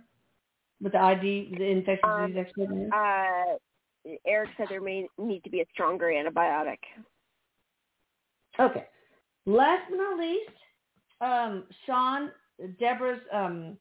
[0.81, 2.69] With the ID, the infectious Um, disease expert.
[2.69, 2.93] in?
[2.93, 3.57] Uh,
[4.25, 6.79] Erik said there may need to be a stronger antibiotic.
[8.59, 8.87] Okay.
[9.45, 10.51] Last but not least,
[11.21, 12.31] um, Sean,
[12.79, 13.77] Deborah's um,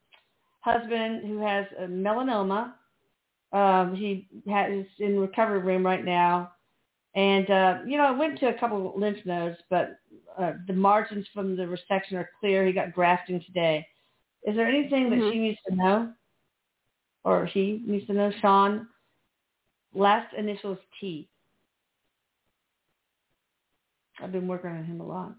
[0.60, 2.72] husband who has melanoma.
[3.52, 6.52] Um, he is in recovery room right now.
[7.14, 9.98] And, uh, you know, I went to a couple lymph nodes, but
[10.38, 12.66] uh, the margins from the resection are clear.
[12.66, 13.86] He got grafting today.
[14.44, 15.30] Is there anything that mm-hmm.
[15.30, 16.12] she needs to know
[17.24, 18.32] or he needs to know?
[18.40, 18.88] Sean,
[19.94, 21.28] last initial is T.
[24.22, 25.34] I've been working on him a lot.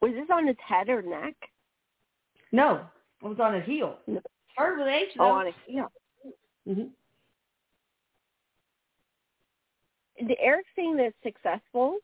[0.00, 1.34] Was this on his head or neck?
[2.52, 2.86] No,
[3.22, 3.96] it was on his heel.
[4.06, 4.20] No.
[4.52, 5.92] Started with H Oh, on his heel.
[6.66, 6.84] hmm
[10.26, 11.98] The Erik thing that's successful.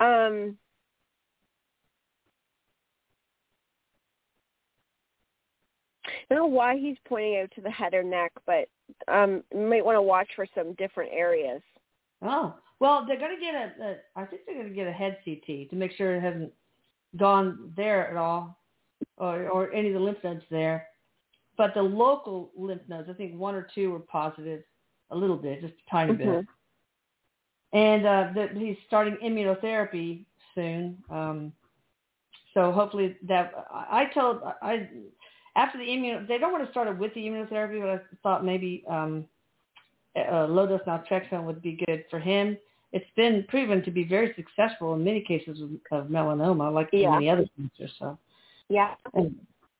[0.00, 0.56] Um,
[6.06, 8.68] I don't know why he's pointing out to the head or neck, but
[9.08, 11.62] um, you might want to watch for some different areas.
[12.22, 13.96] Oh, well, they're going to get a, a.
[14.16, 16.52] I think they're going to get a head CT to make sure it hasn't
[17.16, 18.58] gone there at all,
[19.16, 20.88] or or any of the lymph nodes there.
[21.56, 24.62] But the local lymph nodes, I think one or two were positive,
[25.10, 26.26] a little bit, just a tiny bit.
[26.26, 26.46] Mhm.
[27.72, 30.24] And uh, that he's starting immunotherapy
[30.54, 31.02] soon.
[31.10, 31.52] Um,
[32.52, 34.88] so hopefully that I I told I
[35.56, 38.44] after the immuno they don't want to start it with the immunotherapy, but I thought
[38.44, 39.26] maybe um,
[40.16, 42.56] uh, low dose naltrexone would be good for him.
[42.94, 47.10] It's been proven to be very successful in many cases of, of melanoma, like Yeah.
[47.10, 47.92] many other cancers.
[47.98, 48.16] So,
[48.68, 48.94] Yeah.
[49.14, 49.34] and,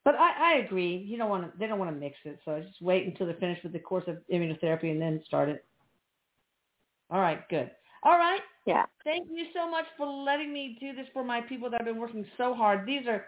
[0.05, 0.97] but I, I agree.
[0.97, 1.57] You don't want to.
[1.57, 2.41] They don't want to mix it.
[2.45, 5.65] So just wait until they're finished with the course of immunotherapy and then start it.
[7.09, 7.49] All right.
[7.49, 7.71] Good.
[8.03, 8.41] All right.
[8.67, 8.85] Yeah.
[9.05, 12.01] Thank you so much for letting me do this for my people that have been
[12.01, 12.85] working so hard.
[12.85, 13.27] These are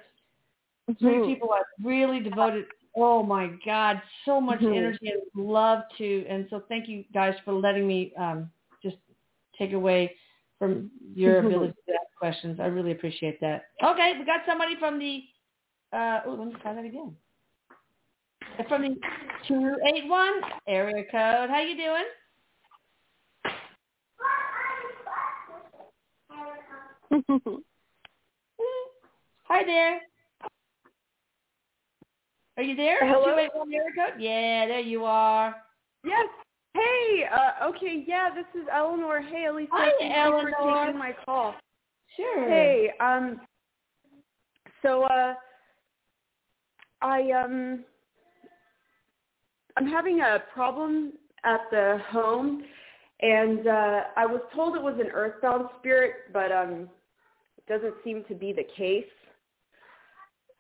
[0.99, 1.27] three Mhm.
[1.27, 2.67] people I've really devoted.
[2.97, 4.75] Oh my God, so much Mhm.
[4.75, 6.27] energy and love to.
[6.27, 8.51] And so thank you guys for letting me um,
[9.59, 10.15] take away
[10.59, 12.61] from your ability to ask questions.
[12.61, 13.65] I really appreciate that.
[13.83, 15.23] Okay, we got somebody from the.
[15.93, 17.15] Uh, oh, let me try that again.
[18.69, 18.97] From the
[19.47, 21.51] two eight one area code.
[21.51, 22.05] How you doing?
[29.49, 30.01] Hi there.
[32.57, 32.99] Are you there?
[33.01, 33.27] Hello?
[33.27, 34.21] 281 area code?
[34.21, 35.55] Yeah, there you are.
[36.05, 36.27] Yes.
[36.77, 37.25] Hey.
[37.25, 38.05] Uh, okay.
[38.07, 38.29] Yeah.
[38.35, 39.21] This is Eleanor.
[39.21, 39.71] Hey, Elisa.
[39.73, 40.53] Hi, Thank you Eleanor.
[40.59, 41.55] for taking my call.
[42.17, 42.49] Sure.
[42.49, 42.91] Hey.
[43.01, 43.41] Um.
[44.83, 45.05] So.
[45.05, 45.35] Uh.
[47.03, 47.85] I um.
[49.77, 51.13] I'm having a problem
[51.45, 52.63] at the home,
[53.21, 56.89] and uh, I was told it was an earthbound spirit, but um,
[57.59, 59.05] it doesn't seem to be the case.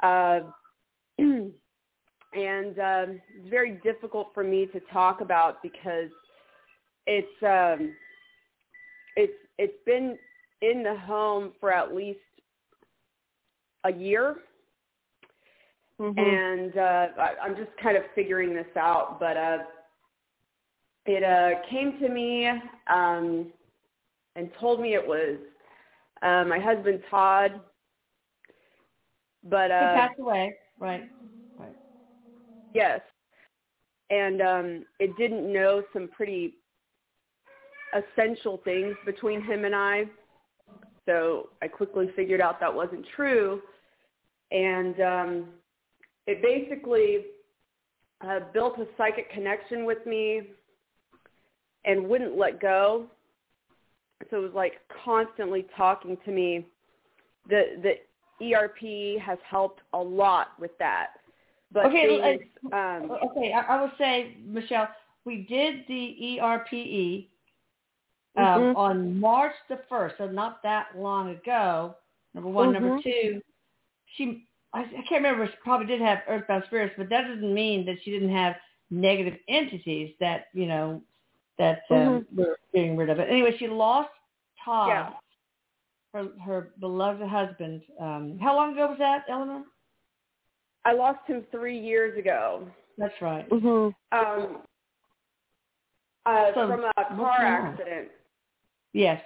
[0.02, 0.40] Uh.
[2.36, 6.10] and um, it's very difficult for me to talk about because
[7.06, 7.94] it's um,
[9.16, 10.18] it's it's been
[10.60, 12.18] in the home for at least
[13.84, 14.36] a year,
[15.98, 16.16] Mhm.
[16.18, 19.18] and uh, I, I'm just kind of figuring this out.
[19.18, 19.58] But uh,
[21.06, 22.48] it uh, came to me
[22.92, 23.52] um,
[24.34, 25.38] and told me it was
[26.22, 27.60] uh, my husband Todd.
[29.44, 30.54] But he uh, passed away.
[30.78, 31.04] Right.
[32.76, 33.00] Yes.
[34.10, 36.56] And um it didn't know some pretty
[37.94, 40.04] essential things between him and I.
[41.06, 43.62] So I quickly figured out that wasn't true.
[44.50, 45.48] And um
[46.26, 47.24] it basically
[48.26, 50.42] uh, built a psychic connection with me
[51.86, 53.06] and wouldn't let go.
[54.30, 56.66] So it was like constantly talking to me.
[57.48, 61.08] The the ERP has helped a lot with that.
[61.72, 64.88] But Okay, things, um, Okay, I, I will say, Michelle,
[65.24, 67.28] we did the ERPE
[68.36, 68.76] um, Mhm.
[68.76, 71.96] on March the first, so not that long ago.
[72.34, 73.02] Number one, number Mhm.
[73.02, 73.42] two,
[74.14, 75.46] she I, I can't remember.
[75.46, 78.56] She probably did have earthbound spirits, but that doesn't mean that she didn't have
[78.90, 81.02] negative entities that you know
[81.58, 83.28] that um, were getting rid of it.
[83.30, 84.10] Anyway, she lost
[84.62, 85.12] Todd, Yeah.
[86.12, 87.82] her her beloved husband.
[87.98, 89.64] Um, how long ago was that, Eleanor?
[90.86, 93.46] I lost him three years ago That's right.
[93.50, 93.92] Mhm.
[94.12, 94.62] um,
[96.24, 98.08] uh, So, from a car accident.
[98.92, 99.22] Yes.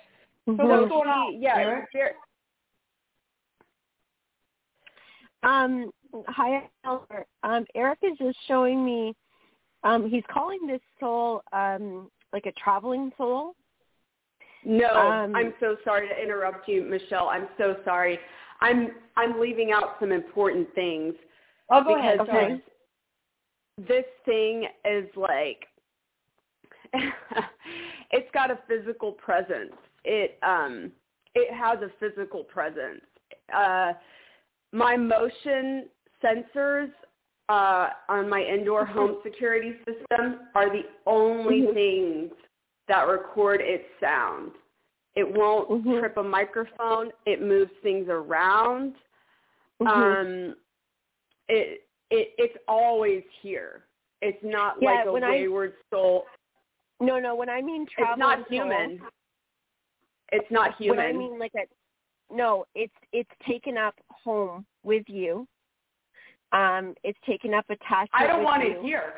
[0.47, 0.69] So Mhm.
[0.69, 1.33] what's going on?
[1.33, 1.89] He- yeah, it Erik?
[1.95, 2.15] was
[5.43, 5.93] Um,
[6.29, 7.27] hi, Eleanor.
[7.43, 9.15] Um, Erik is just showing me.
[9.85, 13.55] Um, he's calling this soul um, like a traveling soul.
[14.65, 17.29] no, Um, I'm so sorry to interrupt you, Michelle.
[17.29, 18.19] I'm so sorry.
[18.61, 21.15] I'm I'm leaving out some important things
[21.71, 22.63] Oh, go because ahead.
[23.89, 25.67] This, thing is like
[28.11, 29.73] it's got a physical presence.
[30.05, 30.93] It um
[31.35, 33.05] it has a physical presence.
[33.55, 33.93] Uh
[34.73, 35.89] my motion
[36.23, 36.91] sensors
[37.49, 41.75] uh on my indoor home security system are the only Mhm.
[41.75, 42.33] things
[42.89, 44.53] that record its sound.
[45.15, 46.01] It won't Mhm.
[46.01, 47.13] trip a microphone.
[47.25, 48.97] It moves things around.
[49.81, 49.89] Mhm.
[49.89, 50.57] Um
[51.51, 53.85] it it it's always here.
[54.23, 56.27] It's not Yeah, like a when I- wayward soul.
[57.01, 57.35] no, no.
[57.35, 59.01] When I mean traveling It's not soul, human.
[60.33, 60.97] It's not human.
[60.99, 61.65] What I mean, like a
[62.35, 65.47] no, it's it's taken up home with you.
[66.53, 68.11] Um, it's taken up attachment.
[68.13, 68.73] I don't want you.
[68.79, 69.13] it here.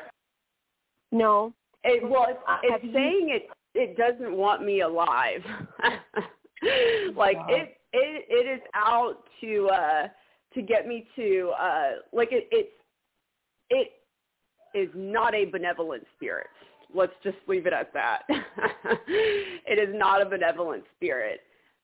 [1.11, 1.53] No.
[1.83, 5.43] It, well, it's, it's you- saying it it doesn't want me alive.
[7.15, 7.47] like Wow.
[7.49, 10.07] it it it is out to uh
[10.53, 12.69] to get me to uh like it it's
[13.69, 13.91] it
[14.77, 16.47] is not a benevolent spirit.
[16.93, 18.21] Let's just leave it at that.
[18.29, 21.41] it is not a benevolent spirit.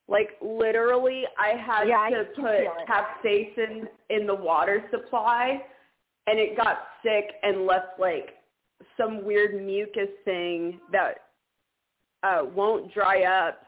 [0.08, 5.62] Like literally I had Yeah, to can put capsaicin in the water supply
[6.28, 8.36] and it got sick and left like
[8.98, 11.16] some weird mucus thing that
[12.24, 13.62] uh won't dry up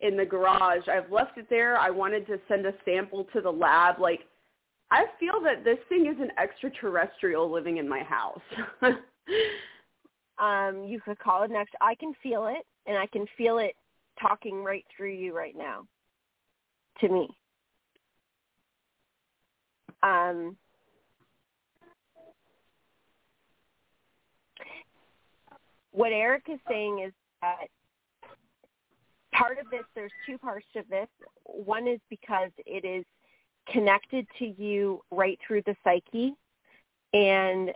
[0.00, 0.88] in the garage.
[0.88, 1.76] I've left it there.
[1.78, 4.00] I wanted to send a sample to the lab.
[4.00, 4.20] Like
[4.90, 8.40] I feel that this thing is an extraterrestrial living in my house.
[10.40, 11.74] Um, you could call it next.
[11.82, 13.74] I can feel it, and I can feel it
[14.20, 15.82] talking right through you right now.
[17.00, 17.28] To me.
[20.02, 20.56] Um,
[25.92, 27.66] what Erik is saying is that
[29.34, 31.08] part of this, there's two parts of this.
[31.44, 33.04] One is because it is
[33.72, 36.34] connected to you right through the psyche.
[37.12, 37.72] And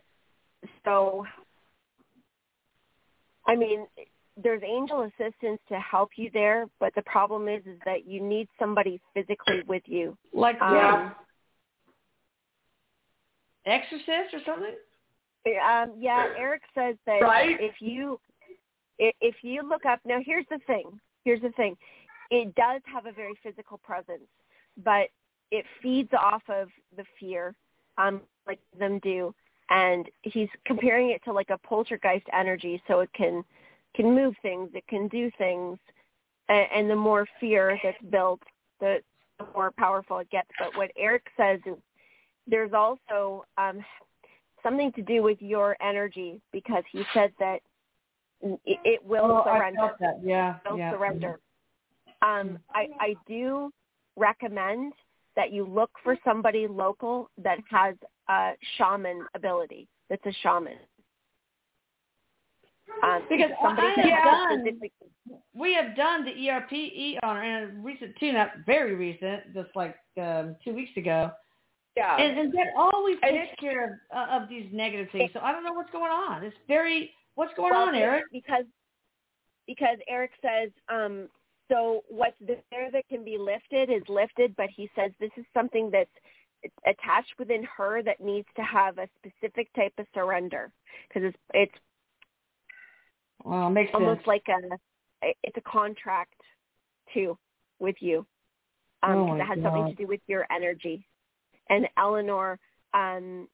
[0.84, 1.26] so,
[3.46, 3.86] I mean,
[4.36, 8.48] there's angel assistance to help you there, but the problem is, is that you need
[8.58, 10.16] somebody physically with you.
[10.32, 11.10] Like Um, yeah.
[13.66, 14.74] exorcist or something?
[15.62, 17.60] Um, yeah, Erik says that Right.
[17.60, 18.18] if you
[18.98, 21.00] if you look up now, here's the thing.
[21.24, 21.76] Here's the thing.
[22.30, 24.28] It does have a very physical presence,
[24.78, 25.08] but
[25.50, 27.54] it feeds off of the fear,
[27.98, 29.34] um, like them do.
[29.70, 33.44] And he's comparing it to like a poltergeist energy, so it can
[33.94, 35.78] can move things, it can do things,
[36.48, 38.40] and, and the more fear that's built,
[38.80, 38.98] the,
[39.38, 40.48] the more powerful it gets.
[40.58, 41.76] But what Erik says is
[42.46, 43.84] there's also um,
[44.62, 47.60] something to do with your energy because he said that
[48.42, 49.92] it, it will oh, surrender.
[50.22, 50.56] Yeah.
[50.68, 50.90] Will yeah.
[50.92, 51.40] surrender.
[52.20, 53.72] Um, I, I do
[54.16, 54.92] recommend
[55.36, 57.94] that you look for somebody local that has
[58.28, 59.88] a shaman ability.
[60.08, 60.74] That's a shaman.
[63.02, 64.80] Um, Because somebody I have done-
[65.54, 70.74] We have done the ERP on a recent tune-up, very recent, just like um, two
[70.74, 71.32] weeks ago.
[71.96, 72.16] yeah.
[72.16, 75.30] And, and that always And takes care of uh, of these negative things.
[75.32, 76.44] So I don't know what's going on.
[76.44, 78.24] It's very what's going Well, on, Erik?
[78.32, 78.64] Because
[79.66, 81.28] because Erik says, um,
[81.70, 85.90] so what's there that can be lifted is lifted, but he says this is something
[85.90, 86.10] that's
[86.86, 90.72] attached within her that needs to have a specific type of surrender
[91.08, 91.74] because it's it's
[93.44, 94.26] Well, it makes almost sense.
[94.26, 96.40] like a it's a contract
[97.12, 97.38] too
[97.78, 98.26] with you
[99.04, 101.06] um, Oh it has something to do with your energy.
[101.68, 102.58] And Eleanor,
[102.92, 103.48] um,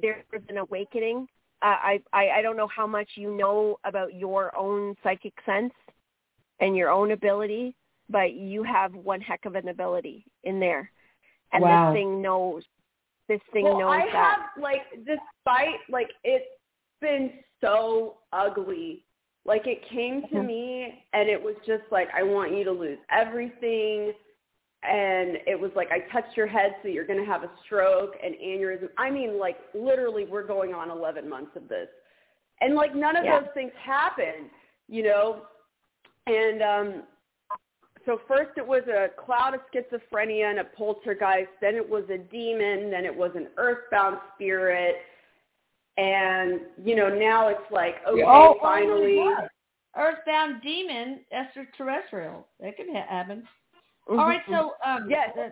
[0.00, 1.26] there's an awakening.
[1.62, 5.72] Uh, I, I I don't know how much you know about your own psychic sense
[6.62, 7.74] and your own ability,
[8.08, 10.90] but you have one heck of an ability in there,
[11.52, 11.92] and Wow.
[11.92, 12.64] this thing knows.
[13.28, 14.50] This thing well, knows I that.
[14.54, 16.46] have like despite like it's
[17.00, 19.04] been so ugly.
[19.44, 20.46] Like it came to Mhm.
[20.46, 24.12] me and it was just like I want you to lose everything
[24.82, 28.16] and it was like I touched your head so you're going to have a stroke
[28.22, 28.88] and aneurysm.
[28.98, 31.88] I mean like literally we're going on 11 months of this.
[32.60, 33.40] And like none of Yeah.
[33.40, 34.50] those things happened,
[34.88, 35.46] you know.
[36.26, 37.02] And um
[38.04, 42.18] so first it was a cloud of schizophrenia and a poltergeist, then it was a
[42.18, 44.96] demon, then it was an earthbound spirit,
[45.96, 49.18] and you know now it's like okay, oh, finally.
[49.20, 49.46] Oh.
[49.94, 52.46] Earthbound demon extraterrestrial.
[52.60, 53.46] That could ha- happen.
[54.08, 55.36] All right, so um, Yes.
[55.38, 55.50] uh,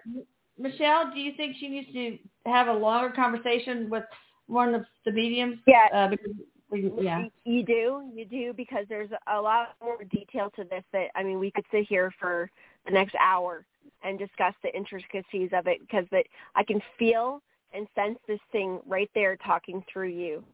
[0.59, 2.19] Michelle, do you think she needs to
[2.51, 4.05] have a longer conversation with
[4.47, 5.59] one of the mediums?
[5.67, 5.87] Yeah.
[5.93, 7.23] Uh, because we, yeah.
[7.23, 11.23] Y- You do, you do, because there's a lot more detail to this that I
[11.23, 12.51] mean, we could sit here for
[12.87, 13.65] the next hour
[14.03, 17.43] and discuss the intricacies of it because that I can feel
[17.73, 20.45] and sense this thing right there talking through you,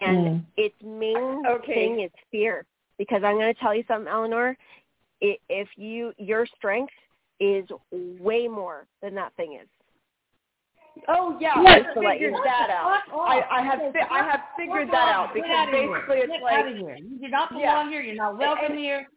[0.00, 0.44] and Mm.
[0.56, 1.74] its main Okay.
[1.74, 2.66] thing is fear.
[2.98, 4.56] Because I'm going to tell you something, Eleanor.
[5.22, 6.94] I- If you your strength
[7.40, 9.68] is way more than that thing is.
[11.08, 12.40] Oh yeah, Yes, I to you figured know.
[12.44, 13.00] that out.
[13.10, 13.18] Fuck.
[13.18, 16.54] I, I have Okay, fi- I have figured that out because out basically it's like
[16.58, 16.96] out of here.
[16.96, 17.90] You do not belong Yeah.
[17.90, 18.00] here.
[18.02, 19.08] You're not welcome And- here.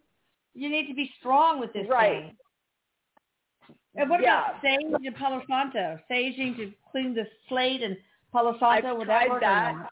[0.53, 2.23] You need to be strong with this Right.
[2.23, 2.37] thing.
[3.95, 4.49] And what Yeah.
[4.49, 5.99] about sage and Palo Santo?
[6.09, 7.95] Saging to clean the slate and
[8.31, 9.89] Palo I've Santo, would that tried work that.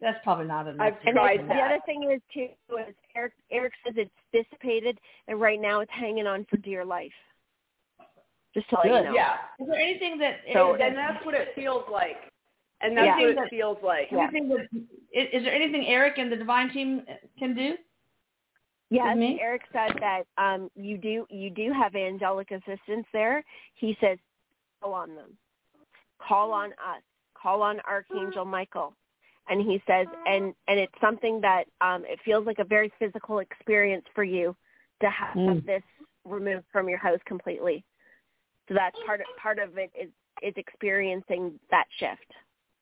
[0.00, 0.80] That's probably not enough.
[0.86, 5.40] I've tried do the other thing is too is Erik Erik says it's dissipated and
[5.40, 7.14] right now it's hanging on for dear life.
[8.56, 8.98] Just to let Good.
[9.00, 9.14] you know.
[9.14, 9.36] Yeah.
[9.60, 12.32] Is there anything that So- that- And that's what it feels like.
[12.80, 13.16] And that's Yeah.
[13.16, 14.10] what it That- feels like.
[14.10, 14.30] Yeah.
[14.30, 14.68] that
[15.12, 17.06] is, is there anything Erik and the divine team
[17.38, 17.76] can do?
[18.88, 19.38] Yes, me?
[19.40, 23.44] Erik said that um, you do you do have angelic assistance there.
[23.74, 24.18] He says
[24.80, 25.36] call on them,
[26.18, 27.02] call on us,
[27.34, 28.94] call on Archangel Michael,
[29.48, 33.40] and he says and and it's something that um, it feels like a very physical
[33.40, 34.54] experience for you
[35.00, 35.64] to have Mm.
[35.66, 35.82] this
[36.24, 37.84] removed from your house completely.
[38.68, 40.10] So that's part of part of it is
[40.42, 42.32] is experiencing that shift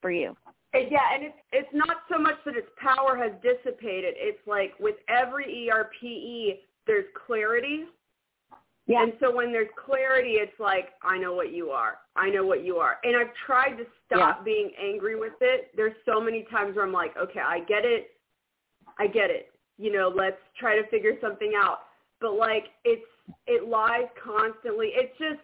[0.01, 0.35] for you.
[0.73, 4.15] Uh, yeah, and it's it's not so much that its power has dissipated.
[4.17, 7.85] It's like with every ERPE, there's clarity.
[8.87, 9.01] Yeah.
[9.01, 11.97] And so when there's clarity, it's like I know what you are.
[12.15, 12.97] I know what you are.
[13.03, 15.71] And I've tried to stop being angry with it.
[15.75, 18.11] There's so many times where I'm like, okay, I get it.
[18.99, 19.51] I get it.
[19.77, 21.79] You know, let's try to figure something out.
[22.21, 23.01] But like it's
[23.47, 24.91] it lies constantly.
[24.93, 25.41] It's just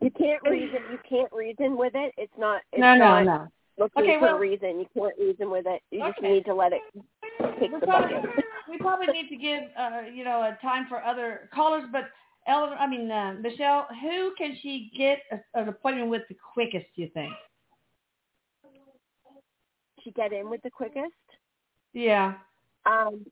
[0.00, 0.78] You can't reason.
[0.92, 2.12] You can't reason with it.
[2.16, 2.62] It's not.
[2.72, 3.48] It's no, not no, no.
[3.78, 4.78] looking Okay, for well- a reason.
[4.80, 5.82] You can't reason with it.
[5.90, 6.32] You just Okay.
[6.34, 8.30] need to let it kick We the probably, bucket.
[8.68, 12.04] we probably need to give uh, you know a time for other callers, but
[12.46, 16.86] Ellen, I mean uh, Michelle, who can she get a, an appointment with the quickest?
[16.94, 17.32] Do you think?
[20.04, 21.12] She get in with the quickest.
[21.92, 22.34] Yeah.
[22.86, 23.26] Um,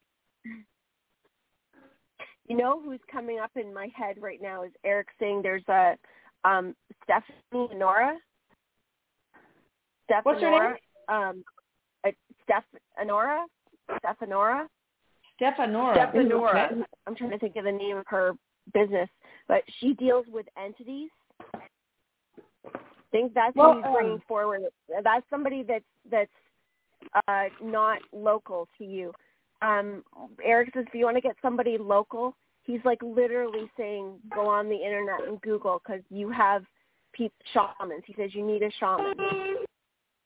[2.49, 5.97] you know who's coming up in my head right now is Erik saying there's a
[6.47, 6.75] um,
[7.05, 8.17] Stephanie Nora.
[10.23, 10.77] What's your name?
[11.09, 11.45] Um,
[12.07, 12.11] uh,
[12.45, 12.65] Steph
[13.03, 13.45] Anora.
[14.05, 14.67] Stephanora.
[15.41, 15.97] Stephanora.
[15.97, 16.73] Stephanora.
[16.73, 16.83] Okay.
[17.07, 18.33] I'm trying to think of the name of her
[18.73, 19.09] business,
[19.49, 21.11] but she deals with entities.
[21.55, 24.63] I think that's Well, who he's bringing um, forward.
[25.03, 26.31] That's somebody that's that's
[27.29, 29.13] uh, not local to you.
[29.63, 30.03] Um,
[30.45, 32.37] Erik says, if you want to get somebody local,
[32.67, 36.65] he's like literally saying, go on the internet and Google because you have
[37.13, 38.03] pe- shamans.
[38.07, 39.15] He says you need a shaman.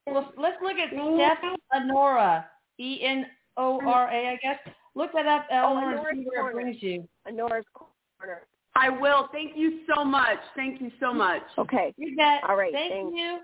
[0.07, 1.80] Well, let's look at mm-hmm.
[1.80, 2.45] Stephanora.
[2.78, 3.26] E N
[3.57, 4.59] O R A, I guess.
[4.95, 6.53] Look that up, oh, Eleanor, and Honora's see where it Corner.
[6.62, 7.09] brings you.
[7.28, 8.43] Anora's corner.
[8.74, 9.28] I will.
[9.32, 10.38] Thank you so much.
[10.57, 11.43] Thank you so much.
[11.59, 11.93] Okay.
[11.97, 12.43] You bet.
[12.49, 13.12] All right, Thank thanks.
[13.14, 13.38] you.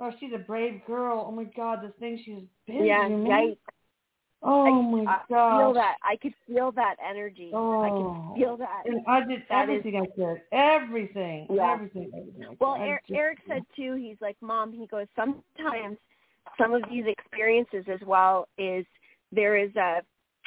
[0.00, 1.24] Oh, she's a brave girl.
[1.28, 3.06] Oh my God, the thing she's been Yeah.
[3.06, 3.30] through, man.
[3.30, 3.56] Yikes.
[4.44, 5.58] Oh I- my I God.
[5.58, 5.96] feel that.
[6.02, 7.50] I could feel that energy.
[7.52, 8.32] I Oh.
[8.34, 8.82] could feel that.
[8.86, 10.42] And I did That is- everything I could.
[10.52, 11.46] Everything.
[11.50, 11.72] Yeah.
[11.72, 12.10] Everything.
[12.14, 13.94] everything Well, Erik, just- Erik said too.
[13.94, 14.72] He's like, Mom.
[14.72, 15.06] He goes.
[15.14, 15.98] Sometimes
[16.58, 18.84] some of these experiences as well is
[19.30, 20.02] there is a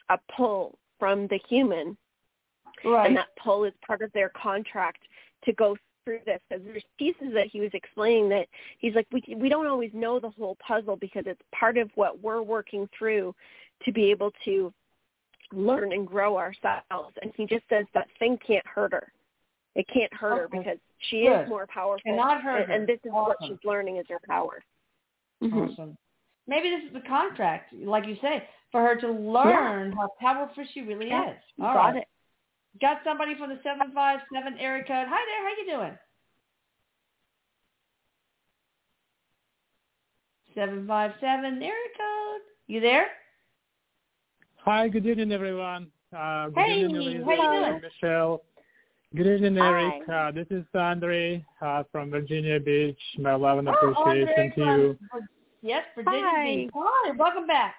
[0.09, 1.97] a pull from the human,
[2.83, 3.07] right.
[3.07, 4.99] and that pull is part of their contract
[5.43, 6.39] to go through this.
[6.47, 10.19] Because there's pieces that he was explaining that he's like, we we don't always know
[10.19, 13.33] the whole puzzle because it's part of what we're working through
[13.83, 14.73] to be able to
[15.53, 17.15] learn and grow ourselves.
[17.21, 19.11] And he just says that thing can't hurt her.
[19.75, 20.77] It can't hurt her because
[21.09, 21.41] she Good.
[21.43, 22.01] is more powerful.
[22.05, 24.63] Cannot hurt and, and this is what she's learning is her power.
[25.43, 25.71] Mhm.
[25.71, 25.97] Awesome.
[26.47, 30.81] Maybe this is the contract, like you say, for her to learn how powerful she
[30.81, 31.37] really Yeah, is.
[31.59, 31.97] All got right.
[31.97, 32.07] it.
[32.79, 35.07] Got somebody from the seven five seven area code.
[35.09, 35.43] Hi there.
[35.43, 35.97] How you doing?
[40.53, 42.41] Seven five seven area code.
[42.67, 43.07] You there?
[44.65, 45.91] Hi, good evening, everyone.
[46.11, 47.81] Uh, good Hey, evening, Elisa how you doing?
[47.83, 48.41] Michelle.
[49.15, 49.67] Good evening, Hi.
[49.67, 50.09] Erik.
[50.09, 52.97] Uh, this is Andre uh, from Virginia Beach.
[53.19, 54.97] My love and Oh, appreciation Andre to you.
[55.11, 55.29] from-
[55.61, 56.43] Yes, Virginia Hi.
[56.45, 56.71] Beach.
[56.73, 57.75] Hi, welcome back.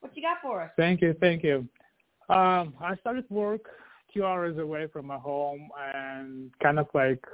[0.00, 0.72] What you got for us?
[0.76, 1.68] Thank you, thank you.
[2.28, 3.66] Um, I started work
[4.12, 7.24] two hours away from my home and kind of like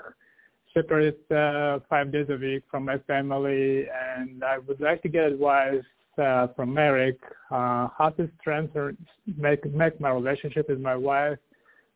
[0.75, 3.87] separate uh, five days a week from my family.
[3.89, 5.85] And I would like to get advice
[6.19, 7.19] uh, from Erik
[7.51, 8.97] uh, how to strengthen,
[9.37, 11.39] make make my relationship with my wife,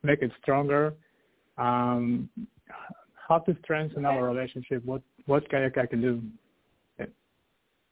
[0.02, 0.94] make it stronger.
[1.58, 2.28] Um,
[3.28, 4.84] how to strengthen our relationship?
[4.84, 6.22] What what can I, can do?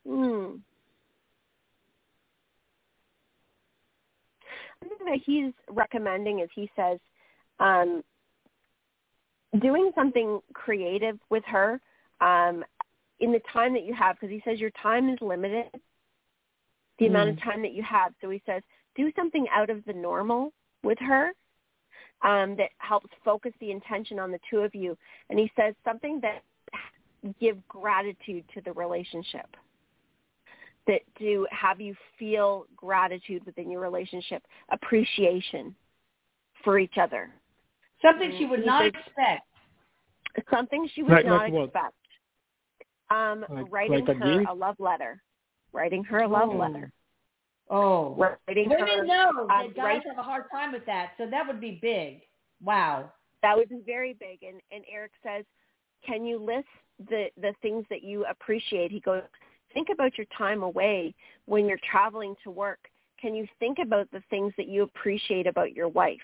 [0.07, 0.57] Hmm.
[4.81, 6.99] Something that he's recommending is he says,
[7.61, 8.03] um,
[9.61, 11.81] doing something creative with her
[12.21, 12.65] um,
[13.21, 15.67] in the time that you have, because he says your time is limited,
[17.03, 18.13] the amount of time that you have.
[18.21, 18.63] So he says,
[18.97, 21.33] do something out of the normal with her
[22.23, 24.97] um, that helps focus the intention on the two of you.
[25.31, 26.43] And he says something that
[27.41, 29.47] give gratitude to the relationship
[30.87, 35.75] that to have you feel gratitude within your relationship, appreciation
[36.65, 37.31] for each other.
[38.03, 39.47] Something she would not expect.
[40.51, 41.95] Something she would Like- not like expect.
[43.11, 44.51] Um, Like- writing like a her gift?
[44.51, 45.23] a love letter.
[45.73, 46.57] Writing her a love Oh.
[46.57, 46.93] letter,
[47.71, 48.15] Oh.
[48.47, 48.77] writing her.
[48.77, 51.61] Women know um, that guys write- have a hard time with that, so that would
[51.61, 52.23] be big.
[52.63, 53.11] Wow.
[53.43, 54.43] That would be very big.
[54.43, 55.45] And, and Erik says,
[56.07, 56.69] can you list
[57.09, 58.91] the, the things that you appreciate?
[58.91, 59.23] He goes,
[59.73, 61.15] think about your time away
[61.47, 62.89] when you're traveling to work.
[63.21, 66.19] Can you think about the things that you appreciate about your wife,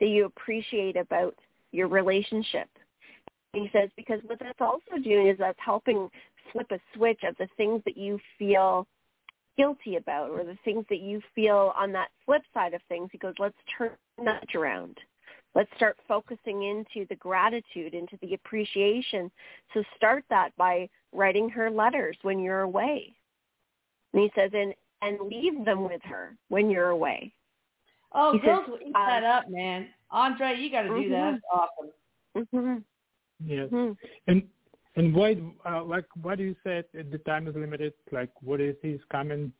[0.00, 1.34] that you appreciate about
[1.72, 2.68] your relationship?
[3.52, 6.08] He says, because what that's also doing is that's helping
[6.52, 8.86] flip a switch of the things that you feel
[9.56, 13.08] guilty about or the things that you feel on that flip side of things.
[13.12, 13.90] He goes, let's turn
[14.24, 14.98] that around.
[15.54, 19.30] Let's start focusing into the gratitude, into the appreciation.
[19.72, 23.14] So start that by writing her letters when you're away.
[24.12, 27.32] And he says, and, and leave them with her when you're away.
[28.12, 29.88] Oh, He girls says, will eat um, that up, man.
[30.10, 31.34] Andre, you got to do that.
[31.34, 31.40] Mhm.
[31.40, 32.46] That's awesome.
[32.52, 32.76] hmm
[33.44, 33.68] Yes.
[33.70, 33.92] hmm
[34.26, 34.42] And
[34.96, 35.36] and why
[35.66, 37.92] uh, like why do you say it, the time is limited?
[38.12, 39.52] Like what is his comment?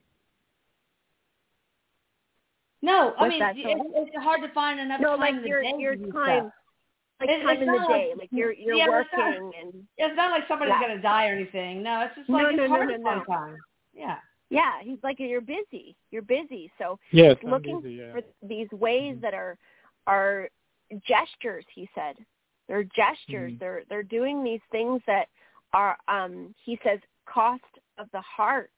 [2.83, 3.83] No, I mean it's,
[4.15, 6.53] it's hard to find enough No, time like in the your day your time,
[7.21, 9.27] like It- time it's in the not like- day, like you're you're yeah, it's not-
[9.41, 10.89] working and It's not like somebody's Yeah.
[10.89, 11.83] gonna die or anything.
[11.83, 13.35] No, it's just like no, it's no, hard no, to find no.
[13.35, 13.57] time.
[13.95, 14.19] Yeah.
[14.51, 16.71] yeah, he's like you're busy, you're busy.
[16.79, 18.13] So Yes, I'm looking busy, yeah.
[18.13, 19.57] for these ways that are
[20.07, 20.49] are
[21.09, 22.17] gestures he said
[22.69, 23.59] they're gestures Mhm.
[23.59, 25.29] they're they're doing these things that
[25.73, 27.63] are um he says cost
[27.99, 28.71] of the heart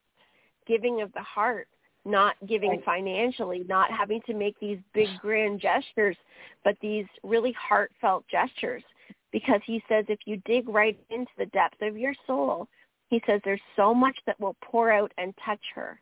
[0.66, 1.68] giving of the heart
[2.04, 2.84] not giving Right.
[2.84, 6.16] financially not having to make these big grand gestures
[6.64, 8.84] but these really heartfelt gestures
[9.32, 12.68] because he says if you dig right into the depth of your soul
[13.08, 16.00] he says there's so much that will pour out and touch her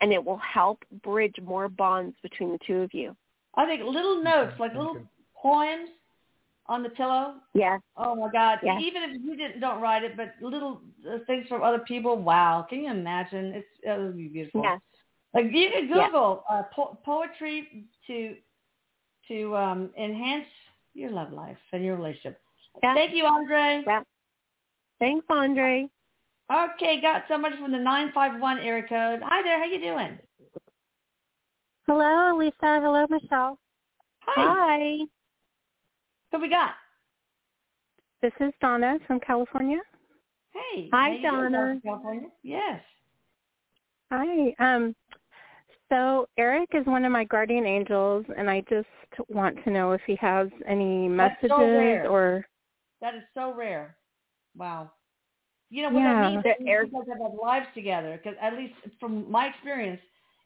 [0.00, 3.16] and it will help bridge more bonds between the two of you.
[3.54, 4.98] I think little notes, like little
[5.40, 5.88] poems
[6.66, 7.34] on the pillow.
[7.54, 7.80] Yes.
[7.96, 8.58] Oh my God!
[8.62, 8.80] Yes.
[8.82, 12.16] Even if you didn't don't write it, but little uh, things from other people.
[12.16, 12.66] Wow!
[12.68, 13.46] Can you imagine?
[13.54, 14.62] It's it would be beautiful.
[14.62, 14.80] Yes.
[15.34, 16.06] Like you can Yeah.
[16.06, 18.36] Google uh, po- poetry to
[19.28, 20.46] to um, enhance
[20.94, 22.40] your love life and your relationship.
[22.82, 22.94] Yeah.
[22.94, 23.82] Thank you, Andre.
[23.86, 24.02] Yeah.
[24.98, 25.88] Thanks, Andre.
[26.52, 29.20] Okay, got somebody from the nine five one area code.
[29.22, 29.58] Hi there.
[29.58, 30.18] How you doing?
[31.86, 32.80] Hello, Lisa.
[32.80, 33.58] Hello, Michelle.
[34.20, 34.34] Hi.
[34.36, 34.98] Hi.
[36.34, 36.72] Who we got?
[38.20, 39.78] This is Donna from California.
[40.52, 40.88] Hey.
[40.92, 41.80] Hi, how you doing, Donna.
[41.84, 42.28] California?
[42.42, 42.80] Yes.
[44.10, 44.52] Hi.
[44.58, 44.96] Um,
[45.92, 48.88] so Erik is one of my guardian angels, and I just
[49.28, 52.08] want to know if he has any so messages rare.
[52.10, 52.44] or.
[53.00, 53.96] That is so rare.
[54.56, 54.90] Wow.
[55.70, 56.20] You know what Yeah.
[56.20, 56.42] that means?
[56.42, 58.16] That Erik- have had lives together.
[58.20, 60.00] Because at least from my experience,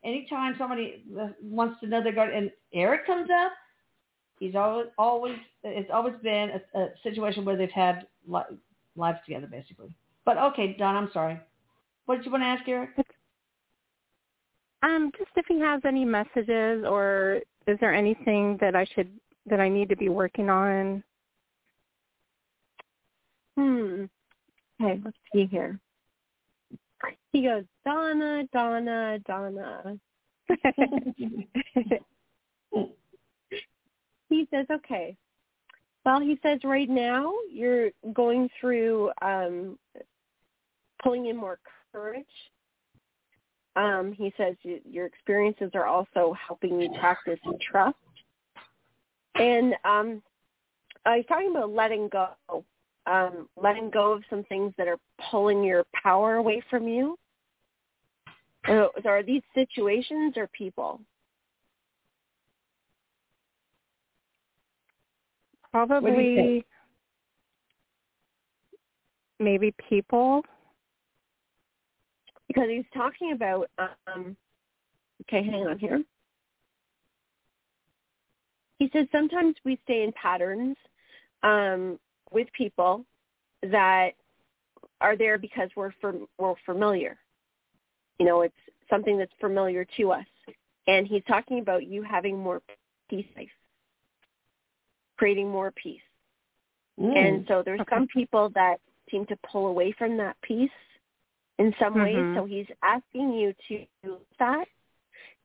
[0.05, 3.53] anytime somebody uh, wants to know their guardian, and Erik comes up,
[4.39, 8.43] he's always always it's always been a, a situation where they've had li-
[8.97, 9.95] lives together, basically.
[10.25, 11.41] But okay, Don, I'm sorry.
[12.07, 12.91] What did you want to ask, Erik?
[14.83, 19.11] Um, just if he has any messages, or is there anything that I should
[19.47, 21.03] that I need to be working on?
[23.57, 24.05] Hmm.
[24.81, 25.81] Okay, let's see here.
[27.33, 29.99] He goes, Donna, Donna, Donna.
[34.29, 35.17] he says, okay.
[36.05, 39.79] Well, he says right now you're going through um,
[41.03, 41.59] pulling in more
[41.93, 42.25] courage.
[43.77, 47.97] Um, he says y- your experiences are also helping you practice and trust.
[49.35, 50.23] And um,
[51.07, 52.29] uh, he's talking about letting go,
[53.07, 54.99] um, letting go of some things that are
[55.31, 57.19] pulling your power away from you.
[58.67, 61.01] Uh, so are these situations or people?
[65.73, 66.65] Probably
[69.39, 70.43] maybe people.
[72.49, 74.37] because he's talking about um
[75.23, 76.03] okay hang on here.
[78.79, 80.77] He says sometimes we stay in patterns
[81.43, 81.99] um
[82.33, 83.05] with people
[83.63, 84.11] that
[85.01, 87.19] are there because we're fam- we're familiar.
[88.19, 88.55] You know it's
[88.91, 90.27] something that's familiar to us.
[90.87, 92.63] And he's talking about you having more
[93.11, 93.51] peace life
[95.19, 96.01] creating more peace
[97.01, 97.97] and so there's Okay.
[97.97, 100.71] some people that seem to pull away from that peace
[101.59, 102.17] in some ways.
[102.17, 102.35] Mhm.
[102.35, 104.69] So he's asking you to do that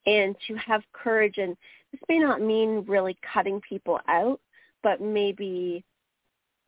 [0.05, 1.37] and to have courage.
[1.37, 1.55] And
[1.91, 4.41] this may not mean really cutting people out,
[4.81, 5.83] but maybe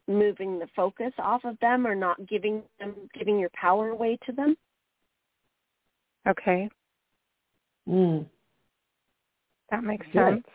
[0.07, 4.31] moving the focus off of them or not giving them giving your power away to
[4.31, 4.55] them.
[6.27, 6.69] Okay,
[7.87, 8.29] Mm.
[9.69, 10.45] that makes sense.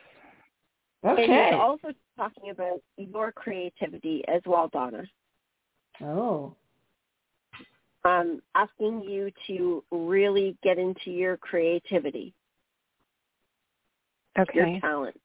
[1.02, 1.50] And Okay.
[1.50, 5.04] he's also talking about your creativity as well, Donna.
[6.02, 6.54] Oh.
[8.04, 12.34] um, asking you to really get into your creativity,
[14.38, 14.52] Okay.
[14.54, 15.20] your talent.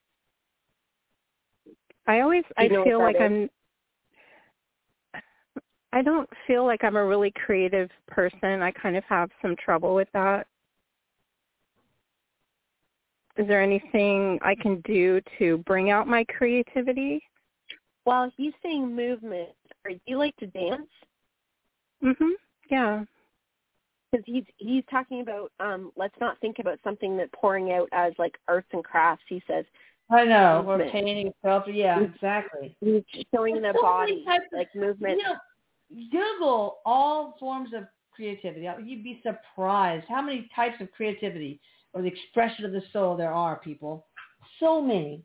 [2.07, 3.21] I always I you know what feel like is?
[3.21, 3.49] I'm
[5.93, 8.61] I don't feel like I'm a really creative person.
[8.61, 10.45] I kind of have some trouble with that.
[13.37, 17.21] Is there anything I can do to bring out my creativity?
[18.05, 19.49] Well, he's saying movement.
[19.83, 20.87] Or do you like to dance?
[22.03, 22.31] Mhm.
[22.69, 23.03] Yeah.
[24.11, 28.13] Because he's he's talking about um, let's not think about something that pouring out as
[28.17, 29.25] like arts and crafts.
[29.27, 29.65] He says
[30.09, 30.63] I know.
[30.67, 30.91] Or Movement.
[30.91, 31.71] painting, sculpture.
[31.71, 32.75] Yeah, exactly.
[32.79, 35.19] he's showing the so body types of- like movement.
[35.19, 38.67] You know, Google all forms of creativity.
[38.83, 41.59] You'd be surprised how many types of creativity
[41.95, 44.05] or the expression of the soul there are, people.
[44.59, 45.23] So many.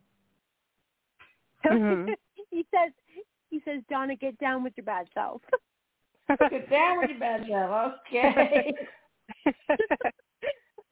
[1.67, 2.15] Mhm.
[2.51, 2.93] he says
[3.51, 5.43] he says Donna, get down with your bad self.
[6.51, 7.95] Get down with your bad self.
[8.09, 8.73] Okay.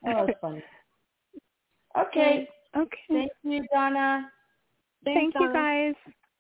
[0.04, 0.64] oh, that's funny.
[1.96, 2.48] Okay.
[2.76, 2.98] okay.
[3.08, 4.28] Thank you, Donna.
[5.04, 5.94] Thank you guys.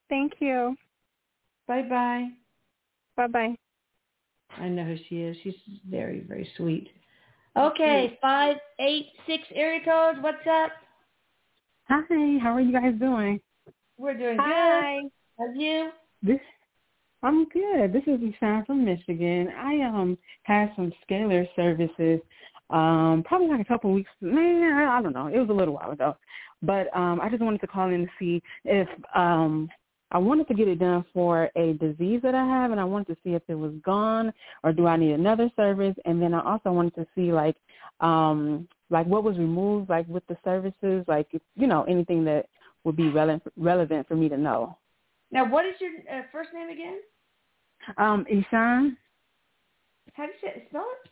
[0.08, 0.76] Thank you.
[1.68, 2.30] Bye-bye.
[3.16, 3.56] Bye-bye.
[4.56, 5.36] I know who she is.
[5.44, 5.54] She's
[5.88, 6.88] very, very sweet.
[7.58, 10.22] Okay, five eight six area code.
[10.22, 10.70] What's up?
[11.88, 13.40] Hi, how are you guys doing?
[13.96, 15.00] We're doing Hi.
[15.02, 15.10] good.
[15.44, 15.90] Have you?
[16.22, 16.38] This
[17.24, 17.92] I'm good.
[17.92, 19.48] This is Ishawn from Michigan.
[19.58, 22.20] I um had some scalar services
[22.70, 25.26] um probably like a couple of weeks man, I don't know.
[25.26, 26.16] It was a little while ago.
[26.62, 28.86] But um I just wanted to call in to see if
[29.16, 29.68] um
[30.10, 33.08] I wanted to get it done for a disease that I have and I wanted
[33.08, 34.32] to see if it was gone
[34.64, 37.56] or do I need another service and then I also wanted to see like
[38.00, 42.46] um like what was removed like with the services like if, you know anything that
[42.84, 44.76] would be relevant relevant for me to know.
[45.30, 47.00] Now, what is your uh, first name again?
[47.98, 48.96] Um, Ishawn,
[50.14, 50.66] How do you say?
[50.68, 51.10] Spell it?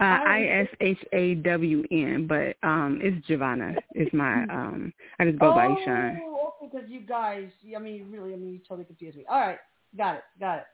[0.00, 3.74] Uh, Oh, I S H A W N, but um, it's Giovanna.
[3.92, 6.18] It's my um, I just go by Ishawn.
[6.22, 9.24] Oh, okay, because you guys, I mean, you really, I mean, you totally confused me.
[9.28, 9.58] All right,
[9.96, 10.64] got it, got it.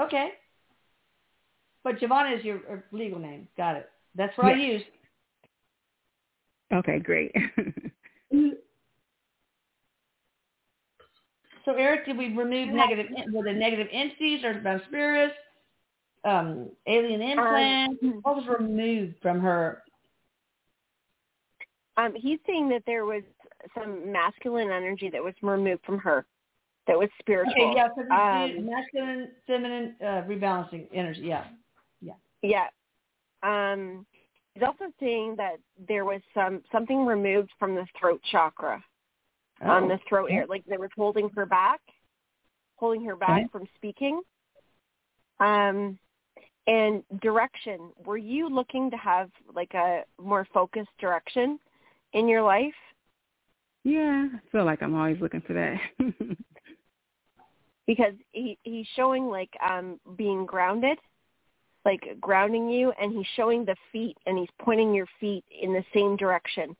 [0.00, 0.30] Okay.
[1.82, 3.46] But Giovanna is your uh, legal name.
[3.56, 3.90] Got it.
[4.16, 4.82] That's what I use.
[6.72, 7.34] Okay, great.
[11.64, 15.34] So, Erik, did we remove negative, were there negative entities or about spirits,
[16.24, 17.98] um, alien implants?
[18.22, 19.82] what was removed from her?
[21.96, 23.22] Um, he's saying that there was
[23.78, 26.26] some masculine energy that was removed from her,
[26.86, 27.52] that was spiritual.
[27.54, 31.22] Okay, yeah, so Um, masculine, feminine, uh, rebalancing energy.
[31.22, 31.44] Yeah.
[32.00, 32.14] Yeah.
[32.42, 32.66] Yeah.
[33.42, 34.06] Um,
[34.54, 35.56] he's also saying that
[35.88, 38.82] there was some something removed from the throat chakra,
[39.62, 41.80] on Oh, the throat area, like they were holding her back,
[42.76, 43.48] holding her back Okay.
[43.52, 44.20] from speaking.
[45.40, 45.98] Um,
[46.66, 47.90] and direction.
[48.04, 51.58] Were you looking to have like a more focused direction
[52.12, 52.74] in your life?
[53.84, 55.78] yeah, I feel like I'm always looking for that.
[57.86, 60.98] because he he's showing like um being grounded
[61.84, 65.84] like grounding you and he's showing the feet and he's pointing your feet in the
[65.92, 66.74] same direction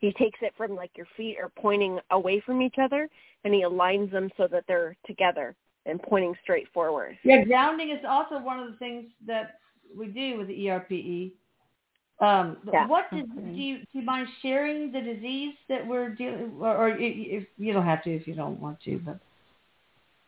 [0.00, 3.08] he takes it from like your feet are pointing away from each other
[3.44, 8.04] and he aligns them so that they're together and pointing straight forward Yeah, grounding is
[8.06, 9.58] also one of the things that
[9.96, 11.32] we do with the ERPE.
[12.20, 12.86] Um, Yeah.
[12.86, 13.54] What did, Okay.
[13.54, 17.46] do you do you mind sharing the disease that we're dealing, or, or i- if
[17.56, 19.18] you don't have to if you don't want to, but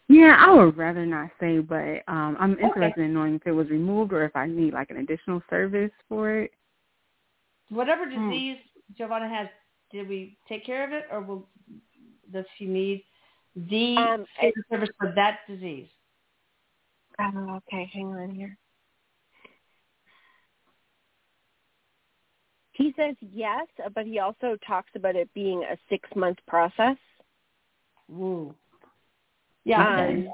[0.09, 3.68] yeah, I would rather not say, but um, I'm interested in knowing if it was
[3.70, 6.53] removed or if I need like an additional service for it.
[7.68, 8.30] whatever Hmm.
[8.30, 8.59] disease
[8.96, 9.48] Giovanna has,
[9.90, 11.48] did we take care of it, or will
[12.32, 13.05] does she need
[13.57, 15.88] the Um, I- service for that disease?
[17.18, 18.57] oh okay hang on here
[22.72, 26.96] he says yes but he also talks about it being a six month process
[28.11, 28.55] Ooh.
[29.64, 30.28] Yeah, Um,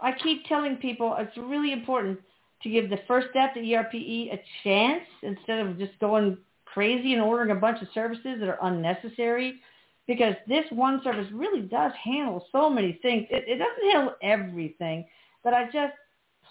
[0.00, 2.18] I keep telling people it's really important
[2.62, 7.22] to give the first step, the ERPE, a chance instead of just going crazy and
[7.22, 9.60] ordering a bunch of services that are unnecessary.
[10.06, 13.26] Because this one service really does handle so many things.
[13.30, 15.06] It, it doesn't handle everything,
[15.42, 15.94] but I just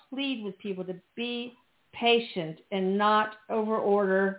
[0.09, 1.53] plead with people to be
[1.93, 4.37] patient and not overorder.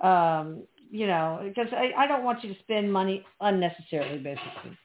[0.00, 4.76] Um, you know, because I, I don't want you to spend money unnecessarily, basically.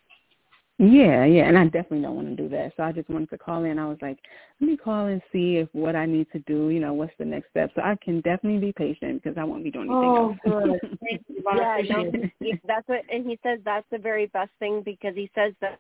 [0.82, 2.74] Yeah, yeah, and I definitely don't want to do that.
[2.76, 3.78] So I just wanted to call in.
[3.78, 4.18] I was like,
[4.60, 7.26] let me call and see if what I need to do, you know, what's the
[7.26, 7.70] next step.
[7.76, 10.80] So I can definitely be patient because I won't be doing anything Oh, else.
[10.82, 11.00] good.
[11.08, 11.44] Thank you.
[11.56, 15.30] Yeah, no, he- that's what, and he says that's the very best thing because he
[15.36, 15.80] says that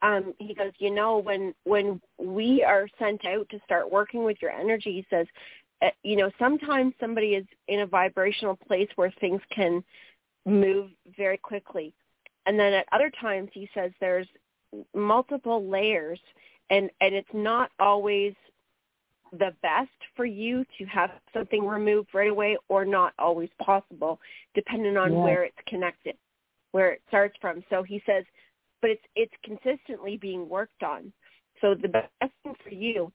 [0.00, 4.38] um, he goes, you know, when when we are sent out to start working with
[4.40, 5.26] your energy, he says,
[5.82, 9.84] uh, you know, sometimes somebody is in a vibrational place where things can
[10.46, 11.92] move very quickly,
[12.46, 14.26] and then at other times, he says there's
[14.94, 16.20] multiple layers,
[16.70, 18.34] and and it's not always
[19.32, 24.18] the best for you to have something removed right away or not always possible
[24.54, 26.16] depending on where it's connected
[26.72, 27.62] where it starts from.
[27.70, 28.24] So he says
[28.80, 31.12] but it's it's consistently being worked on.
[31.60, 32.10] So the best
[32.42, 33.12] thing for you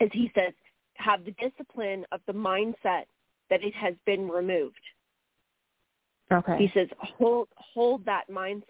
[0.00, 0.52] is he says
[0.94, 3.04] have the discipline of the mindset
[3.48, 4.80] that it has been removed
[6.32, 6.56] Okay.
[6.58, 8.62] he says hold hold that mindset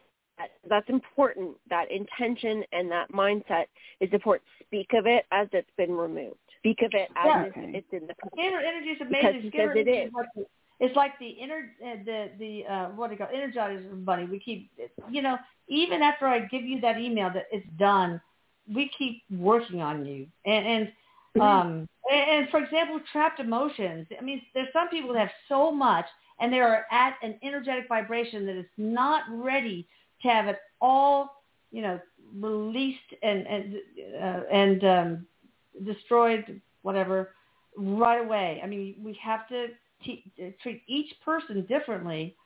[0.69, 3.67] that's important that intention and that mindset
[4.01, 7.45] is important speak of it as it's been removed speak of it as Yeah.
[7.47, 7.57] it's,
[7.93, 9.43] it's in the Scalar energy is amazing.
[9.43, 10.47] he Scalar says energy is.
[10.83, 13.37] It's like the inner, uh, the the uh, what do you call it?
[13.37, 14.25] energizer bunny.
[14.25, 14.71] We keep,
[15.11, 15.37] you know,
[15.69, 18.19] even after I give you that email that it's done,
[18.75, 20.27] we keep working on you.
[20.47, 20.93] And, and
[21.37, 21.43] Mm-hmm.
[21.43, 24.07] um, and, and for example, trapped emotions.
[24.19, 26.07] I mean, there's some people that have so much,
[26.41, 29.87] and they are at an energetic vibration that is not ready
[30.23, 32.01] to have it all, you know,
[32.39, 33.75] released and and
[34.23, 35.27] uh, and um,
[35.85, 37.35] destroyed, whatever,
[37.77, 38.61] right away.
[38.63, 39.69] I mean, we have to
[40.05, 40.33] t-
[40.63, 42.37] treat each person differently.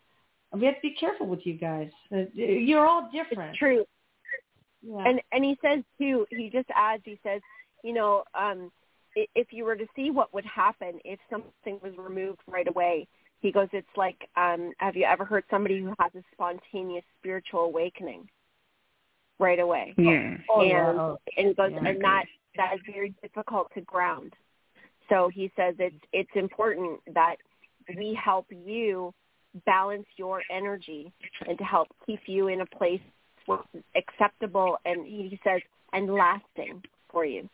[0.52, 1.90] And we have to be careful with you guys.
[2.12, 3.50] Uh, You're all different.
[3.50, 3.84] it's true
[4.82, 5.04] Yeah.
[5.08, 7.40] and and he says too he just adds he says
[7.82, 8.70] you know um
[9.16, 13.06] i- if you were to see what would happen if something was removed right away
[13.44, 17.60] he goes it's like um have you ever heard somebody who has a spontaneous spiritual
[17.60, 18.26] awakening
[19.38, 20.38] right away Yeah.
[20.50, 21.88] oh, and Oh, and he goes yeah.
[21.88, 22.24] and that
[22.56, 24.32] that is very difficult to ground
[25.10, 27.36] so he says it's it's important that
[27.98, 29.12] we help you
[29.66, 31.12] balance your energy
[31.46, 33.02] and to help keep you in a place
[33.44, 35.60] where it's acceptable and he says
[35.92, 36.82] and lasting
[37.12, 37.46] for you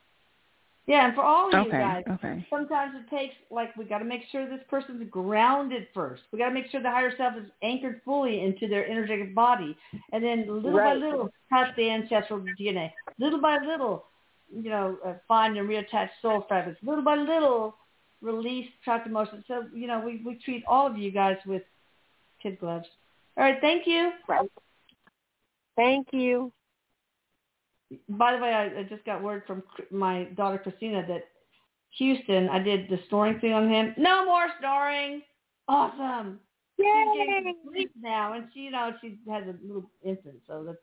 [0.87, 2.47] yeah, and for all of you guys, Okay.
[2.51, 6.23] sometimes it takes like we got to make sure this person's grounded first.
[6.33, 9.77] We got to make sure the higher self is anchored fully into their energetic body,
[10.13, 12.93] and then little by little cut the ancestral DNA.
[13.19, 14.07] Little by little,
[14.53, 16.81] you know, uh, find and reattach soul fragments.
[16.83, 17.77] Little by little,
[18.21, 19.45] release trapped emotions.
[19.47, 21.63] So you know, we we treat all of you guys with
[22.43, 22.87] kid gloves.
[23.37, 24.13] All right, thank you.
[24.29, 24.51] right
[25.77, 26.53] thank you
[28.09, 31.25] By the way, I, I just got word from my daughter Christina that
[31.99, 33.95] Houston, I did the snoring thing on him.
[33.99, 35.23] No more snoring.
[35.69, 36.41] Awesome.
[36.79, 37.55] Yay!
[37.69, 40.79] sleep now, and she, you know, she has a little infant, so that's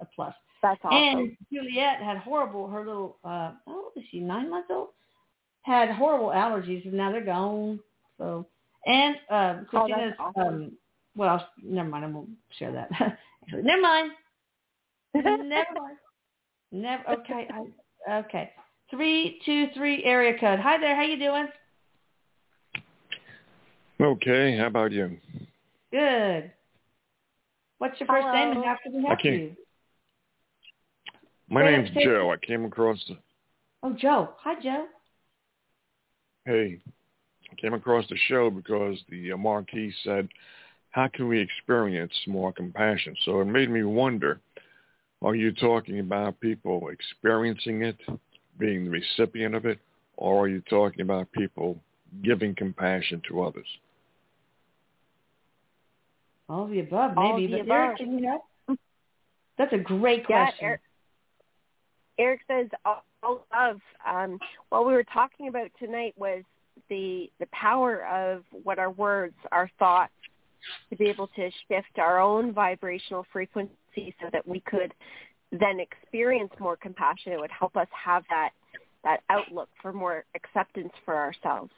[0.00, 0.34] a plus.
[0.62, 2.68] that's awesome And Juliet had horrible.
[2.68, 4.20] Her little, uh, how old is she?
[4.20, 4.88] Nine months old.
[5.62, 7.80] Had horrible allergies, and now they're gone.
[8.18, 8.46] So,
[8.86, 10.14] and uh, Oh, Christina's.
[10.18, 10.42] awesome.
[10.42, 10.72] um,
[11.16, 12.04] well, never mind.
[12.04, 12.90] I won't share that.
[13.42, 14.12] Actually, never mind.
[15.14, 15.98] Never mind.
[16.72, 17.08] Never.
[17.10, 17.46] Okay.
[18.08, 18.50] I, okay.
[18.90, 20.58] Three two three area code.
[20.58, 20.96] Hi there.
[20.96, 21.46] How you doing?
[24.00, 25.16] Okay, how about you?
[25.92, 26.50] Good.
[27.78, 29.56] What's your first name and how can we help can't- you?
[31.48, 32.32] My name's Joe.
[32.32, 33.18] I came across the
[33.82, 34.34] Oh, Joe.
[34.38, 34.86] Hi, Joe.
[36.46, 36.78] hey,
[37.50, 40.28] I came across the show because the uh, marquee said,
[40.90, 44.40] "How can we experience more compassion?" So it made me wonder:
[45.22, 47.96] Are you talking about people experiencing it,
[48.58, 49.78] being the recipient of it,
[50.16, 51.78] or are you talking about people
[52.24, 53.66] giving compassion to others?
[56.48, 57.44] All of the above, All maybe.
[57.54, 57.98] of the but Erik, above.
[57.98, 58.78] can you help?
[59.58, 60.64] That's a great Yeah, question.
[60.66, 60.80] Erik-
[62.18, 66.42] Erik says all all of um, what we were talking about tonight was
[66.88, 70.12] the the power of what our words, our thoughts,
[70.90, 74.94] to be able to shift our own vibrational frequency so that we could
[75.52, 77.32] then experience more compassion.
[77.32, 78.50] It would help us have that
[79.04, 81.72] that outlook for more acceptance for ourselves,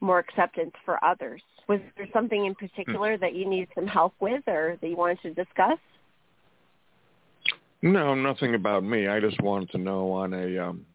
[0.00, 1.42] more acceptance for others.
[1.68, 5.20] Was there something in particular that you needed some help with or that you wanted
[5.22, 5.78] to discuss?
[7.82, 9.06] No, nothing about me.
[9.08, 10.86] I just wanted to know on a um,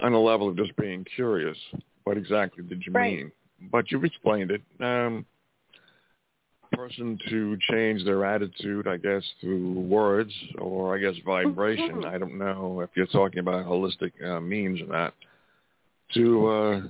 [0.00, 1.56] on a level of just being curious,
[2.04, 3.18] what exactly did you Right.
[3.18, 3.32] mean?
[3.70, 4.62] But you've explained it.
[4.80, 5.24] Um,
[6.72, 12.04] person to change their attitude, I guess, through words or I guess vibration.
[12.04, 15.14] I don't know if you're talking about holistic uh, means or not.
[16.14, 16.80] To uh,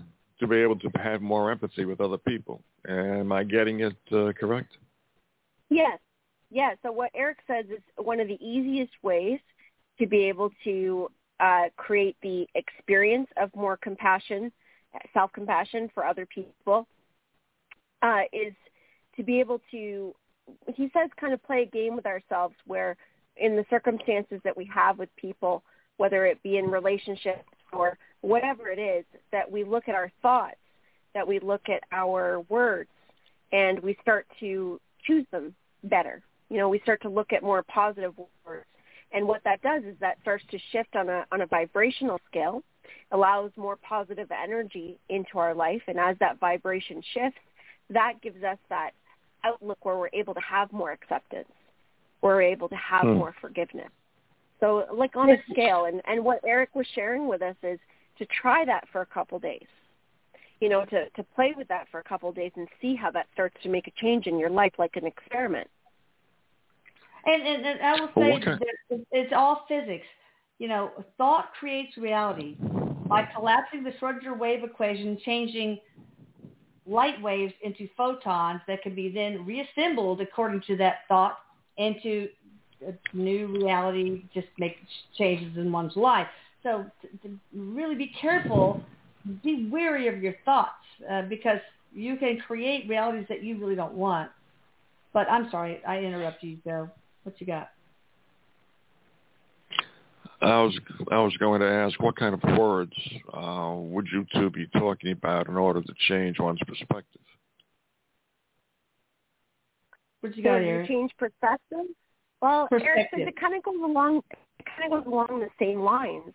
[0.41, 2.61] to be able to have more empathy with other people.
[2.89, 4.73] Am I getting it uh, correct?
[5.71, 5.99] Yes.
[6.51, 6.75] Yeah.
[6.83, 9.39] So what Erik says is one of the easiest ways
[10.01, 11.09] to be able to
[11.39, 14.51] uh, create the experience of more compassion,
[15.15, 16.87] self-compassion for other people
[18.03, 18.53] uh, is
[19.23, 20.13] to be able to,
[20.75, 22.97] he says, kind of play a game with ourselves where
[23.37, 25.63] in the circumstances that we have with people,
[25.97, 30.57] whether it be in relationships or whatever it is, that we look at our thoughts,
[31.15, 32.91] that we look at our words,
[33.53, 35.55] and we start to choose them
[35.85, 36.21] better.
[36.51, 38.15] You know, we start to look at more positive
[38.45, 38.67] words.
[39.13, 42.63] And what that does is that starts to shift on a on a vibrational scale,
[43.13, 47.39] allows more positive energy into our life, and as that vibration shifts,
[47.91, 48.93] that gives us that
[49.45, 51.49] outlook where we're able to have more acceptance.
[52.21, 53.15] We're able to have hmm.
[53.15, 53.91] more forgiveness.
[54.61, 57.81] So like on a scale, and, and what Erik was sharing with us is
[58.19, 59.67] to try that for a couple days.
[60.61, 63.27] You know, to, to play with that for a couple days and see how that
[63.33, 65.69] starts to make a change in your life like an experiment.
[67.27, 68.59] And, and, and I will say well,
[68.91, 70.07] that it's all physics.
[70.61, 72.57] You know, thought creates reality.
[73.09, 75.79] By collapsing the Schrodinger wave equation, changing
[76.87, 81.39] light waves into photons that can be then reassembled according to that thought
[81.77, 82.29] into
[82.87, 84.77] a new reality, just make
[85.17, 86.27] changes in one's life.
[86.63, 88.83] So to, to really be careful,
[89.43, 90.71] be wary of your thoughts
[91.11, 91.59] uh, because
[91.95, 94.31] you can create realities that you really don't want.
[95.13, 96.91] But I'm sorry, I interrupted you, Joe.
[97.25, 97.71] What you got?
[100.43, 100.79] I was
[101.11, 102.93] I was going to ask what kind of words
[103.33, 107.21] uh, would you two be talking about in order to change one's perspective?
[110.21, 110.85] What you got here?
[110.87, 111.87] Change perspective.
[112.41, 114.23] Well, Erik says it kind of goes along.
[114.59, 116.33] It kind of goes along the same lines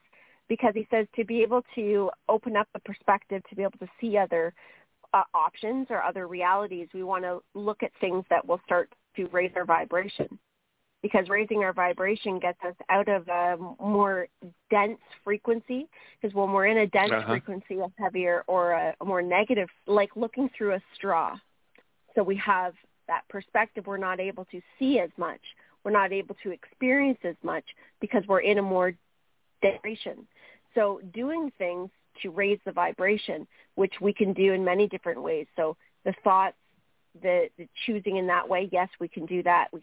[0.48, 3.88] because he says to be able to open up the perspective, to be able to
[4.00, 4.54] see other
[5.14, 9.26] uh, options or other realities, we want to look at things that will start to
[9.28, 10.40] raise our vibration
[11.02, 14.28] because raising our vibration gets us out of a more
[14.70, 15.88] dense frequency
[16.20, 17.28] because when we're in a dense uh-huh.
[17.34, 21.38] frequency of heavier or a, a more negative like looking through a straw.
[22.16, 22.74] So we have
[23.08, 25.40] that perspective we're not able to see as much
[25.88, 27.64] we're not able to experience as much
[28.02, 28.92] because we're in a more
[29.62, 30.28] vibration.
[30.76, 31.90] So doing things
[32.24, 35.48] to raise the vibration which we can do in many different ways.
[35.56, 36.58] So the thoughts
[37.22, 39.70] the, the choosing in that way yes we can do that.
[39.72, 39.82] We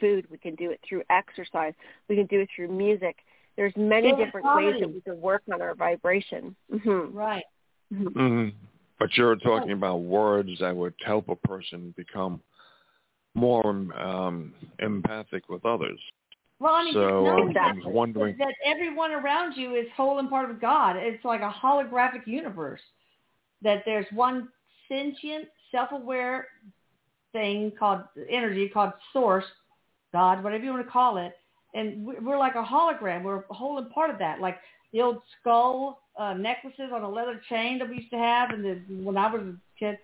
[0.00, 0.26] food.
[0.30, 1.74] We can do it through exercise.
[2.08, 3.16] We can do it through music.
[3.56, 6.56] There's many different ways that we can work on our vibration.
[6.72, 7.16] Mm-hmm.
[7.16, 7.44] Right.
[7.92, 8.08] Mm-hmm.
[8.08, 8.56] Mm-hmm.
[8.98, 12.40] But you're talking about words that would help a person become
[13.34, 15.98] more um, empathic with others.
[16.60, 20.30] Well, I mean, so know I was wondering that everyone around you is whole and
[20.30, 20.96] part of God.
[20.96, 22.80] It's like a holographic universe.
[23.62, 24.48] That there's one
[24.88, 26.46] sentient, self-aware
[27.32, 29.44] thing called energy, called source,
[30.12, 31.32] God, whatever you want to call it.
[31.74, 33.22] And we're like a hologram.
[33.22, 34.40] We're a whole and part of that.
[34.40, 34.58] Like
[34.92, 38.50] the old skull uh, necklaces on a leather chain that we used to have.
[38.50, 39.98] And the, when I was a kid,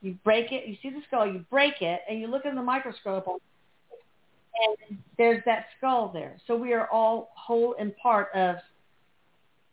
[0.00, 2.62] you break it, you see the skull, you break it, and you look in the
[2.62, 6.36] microscope, and there's that skull there.
[6.46, 8.56] So we are all whole and part of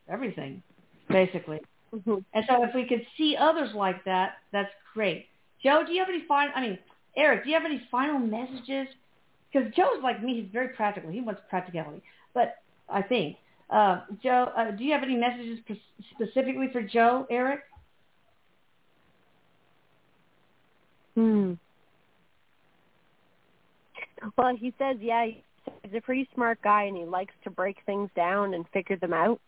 [0.09, 0.63] everything,
[1.09, 1.59] basically.
[1.93, 2.17] Mm-hmm.
[2.33, 5.27] And so if we could see others like that, that's great.
[5.63, 6.53] Joe, do you have any final?
[6.55, 6.79] I mean,
[7.17, 8.87] Erik, do you have any final messages?
[9.51, 11.09] Because Joe's like me; he's very practical.
[11.09, 12.01] He wants practicality.
[12.33, 12.57] But
[12.89, 13.37] I think,
[13.69, 15.59] uh, Joe, uh, do you have any messages
[16.11, 17.61] specifically for Joe, Erik?
[21.15, 21.53] Hmm.
[24.37, 28.09] Well, he says, yeah, he's a pretty smart guy, and he likes to break things
[28.15, 29.39] down and figure them out.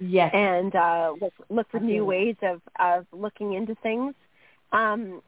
[0.00, 0.30] Yes.
[0.34, 4.14] And uh, look, look for new ways of of looking into things.
[4.72, 5.22] Um,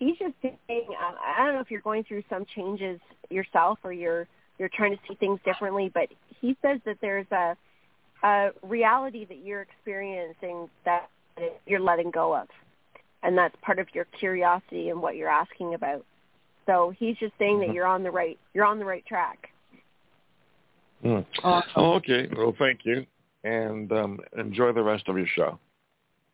[0.00, 2.98] he's just saying, uh, I don't know if you're going through some changes
[3.28, 4.26] yourself or you're
[4.58, 6.08] you're trying to see things differently, but
[6.40, 7.56] he says that there's a
[8.22, 11.08] a reality that you're experiencing that
[11.66, 12.48] you're letting go of,
[13.22, 16.04] and that's part of your curiosity and what you're asking about.
[16.66, 17.68] So he's just saying mm-hmm.
[17.68, 19.50] that you're on the right you're on the right track.
[21.04, 21.24] Mm.
[21.42, 21.70] Awesome.
[21.76, 22.28] Oh, okay.
[22.36, 23.06] Well, thank you,
[23.44, 25.58] and um, enjoy the rest of your show.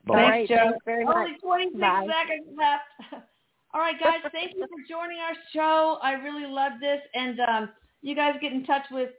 [0.06, 0.46] Bye.
[0.46, 0.72] Thanks, Joe.
[0.84, 2.06] Very Only 26 Bye.
[2.06, 3.24] seconds left.
[3.76, 5.98] All right, guys, thank you for joining our show.
[6.02, 7.02] I really love this.
[7.12, 7.68] And um,
[8.00, 9.10] you guys get in touch with